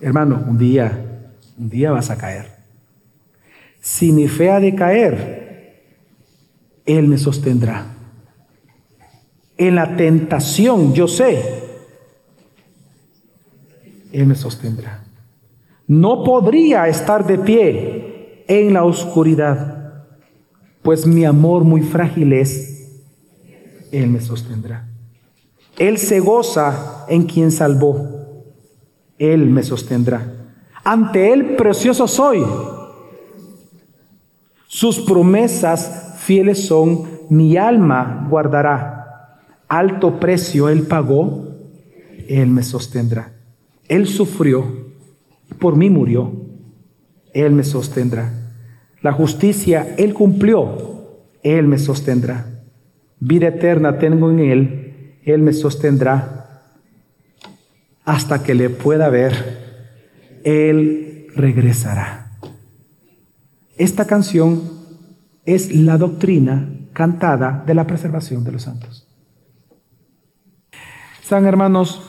[0.00, 2.56] hermano, un día, un día vas a caer.
[3.80, 5.84] Si mi fe ha de caer,
[6.84, 7.93] Él me sostendrá.
[9.56, 11.42] En la tentación, yo sé,
[14.12, 15.04] Él me sostendrá.
[15.86, 20.04] No podría estar de pie en la oscuridad,
[20.82, 23.02] pues mi amor muy frágil es,
[23.92, 24.88] Él me sostendrá.
[25.78, 28.44] Él se goza en quien salvó,
[29.18, 30.26] Él me sostendrá.
[30.84, 32.44] Ante Él precioso soy
[34.74, 38.93] sus promesas fieles son, mi alma guardará.
[39.76, 41.48] Alto precio Él pagó,
[42.28, 43.32] Él me sostendrá.
[43.88, 44.64] Él sufrió,
[45.58, 46.32] por mí murió,
[47.32, 48.52] Él me sostendrá.
[49.02, 52.62] La justicia Él cumplió, Él me sostendrá.
[53.18, 56.70] Vida eterna tengo en Él, Él me sostendrá.
[58.04, 59.32] Hasta que le pueda ver,
[60.44, 62.38] Él regresará.
[63.76, 64.62] Esta canción
[65.44, 69.03] es la doctrina cantada de la preservación de los santos.
[71.24, 72.02] San hermanos,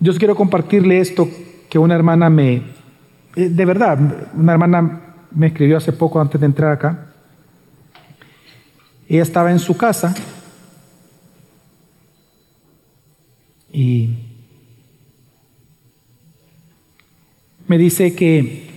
[0.00, 1.28] yo quiero compartirle esto
[1.70, 2.56] que una hermana me,
[3.36, 4.00] eh, de verdad,
[4.34, 7.12] una hermana me escribió hace poco antes de entrar acá.
[9.08, 10.12] Ella estaba en su casa
[13.72, 14.10] y
[17.68, 18.68] me dice que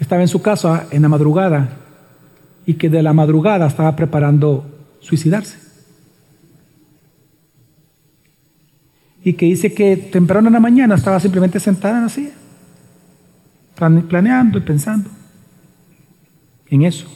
[0.00, 1.76] estaba en su casa en la madrugada
[2.64, 4.64] y que de la madrugada estaba preparando
[5.00, 5.71] suicidarse.
[9.24, 12.32] Y que dice que temprano en la mañana estaba simplemente sentada en la silla,
[14.08, 15.10] planeando y pensando
[16.68, 17.06] en eso,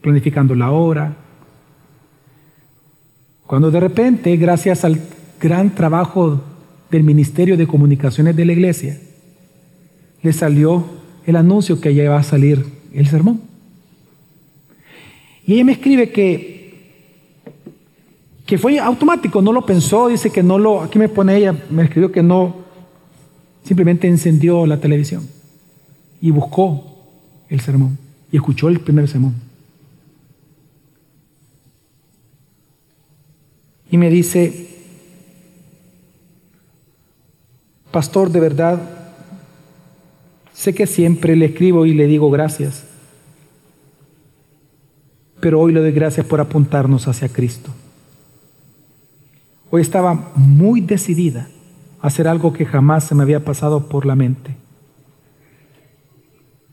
[0.00, 1.16] planificando la hora.
[3.46, 5.00] Cuando de repente, gracias al
[5.40, 6.42] gran trabajo
[6.90, 9.00] del Ministerio de Comunicaciones de la Iglesia,
[10.22, 10.84] le salió
[11.26, 13.40] el anuncio que ya iba a salir el sermón.
[15.46, 16.57] Y ella me escribe que,
[18.48, 21.82] que fue automático, no lo pensó, dice que no lo, aquí me pone ella, me
[21.84, 22.56] escribió que no,
[23.62, 25.28] simplemente encendió la televisión
[26.22, 26.82] y buscó
[27.50, 27.98] el sermón
[28.32, 29.34] y escuchó el primer sermón.
[33.90, 34.68] Y me dice,
[37.90, 38.98] pastor, de verdad,
[40.58, 42.82] Sé que siempre le escribo y le digo gracias,
[45.38, 47.70] pero hoy le doy gracias por apuntarnos hacia Cristo.
[49.70, 51.48] Hoy estaba muy decidida
[52.00, 54.56] a hacer algo que jamás se me había pasado por la mente.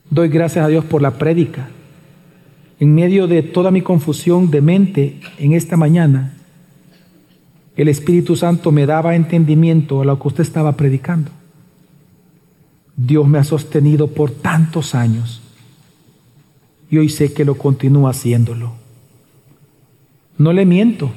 [0.08, 1.68] Doy gracias a Dios por la prédica.
[2.78, 6.34] En medio de toda mi confusión de mente en esta mañana,
[7.76, 11.30] el Espíritu Santo me daba entendimiento a lo que usted estaba predicando.
[12.96, 15.42] Dios me ha sostenido por tantos años
[16.90, 18.72] y hoy sé que lo continúa haciéndolo.
[20.38, 21.10] No le miento,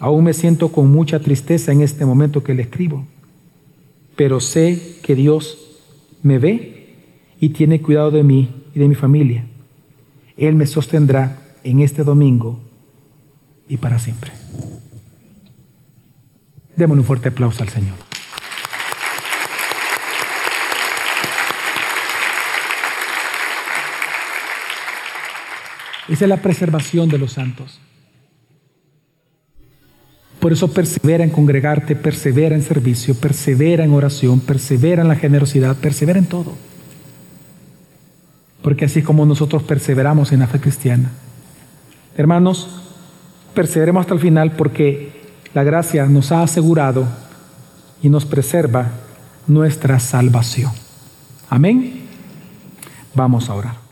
[0.00, 3.06] aún me siento con mucha tristeza en este momento que le escribo,
[4.16, 5.58] pero sé que Dios
[6.22, 6.96] me ve
[7.38, 9.44] y tiene cuidado de mí y de mi familia.
[10.36, 12.58] Él me sostendrá en este domingo
[13.68, 14.32] y para siempre.
[16.76, 17.94] Démosle un fuerte aplauso al Señor.
[26.08, 27.78] Esa es la preservación de los santos.
[30.40, 35.76] Por eso persevera en congregarte, persevera en servicio, persevera en oración, persevera en la generosidad,
[35.76, 36.54] persevera en todo.
[38.62, 41.10] Porque así como nosotros perseveramos en la fe cristiana.
[42.16, 42.68] Hermanos,
[43.54, 45.12] perseveremos hasta el final porque
[45.52, 47.06] la gracia nos ha asegurado
[48.02, 48.88] y nos preserva
[49.46, 50.72] nuestra salvación.
[51.50, 52.06] Amén.
[53.14, 53.89] Vamos a orar.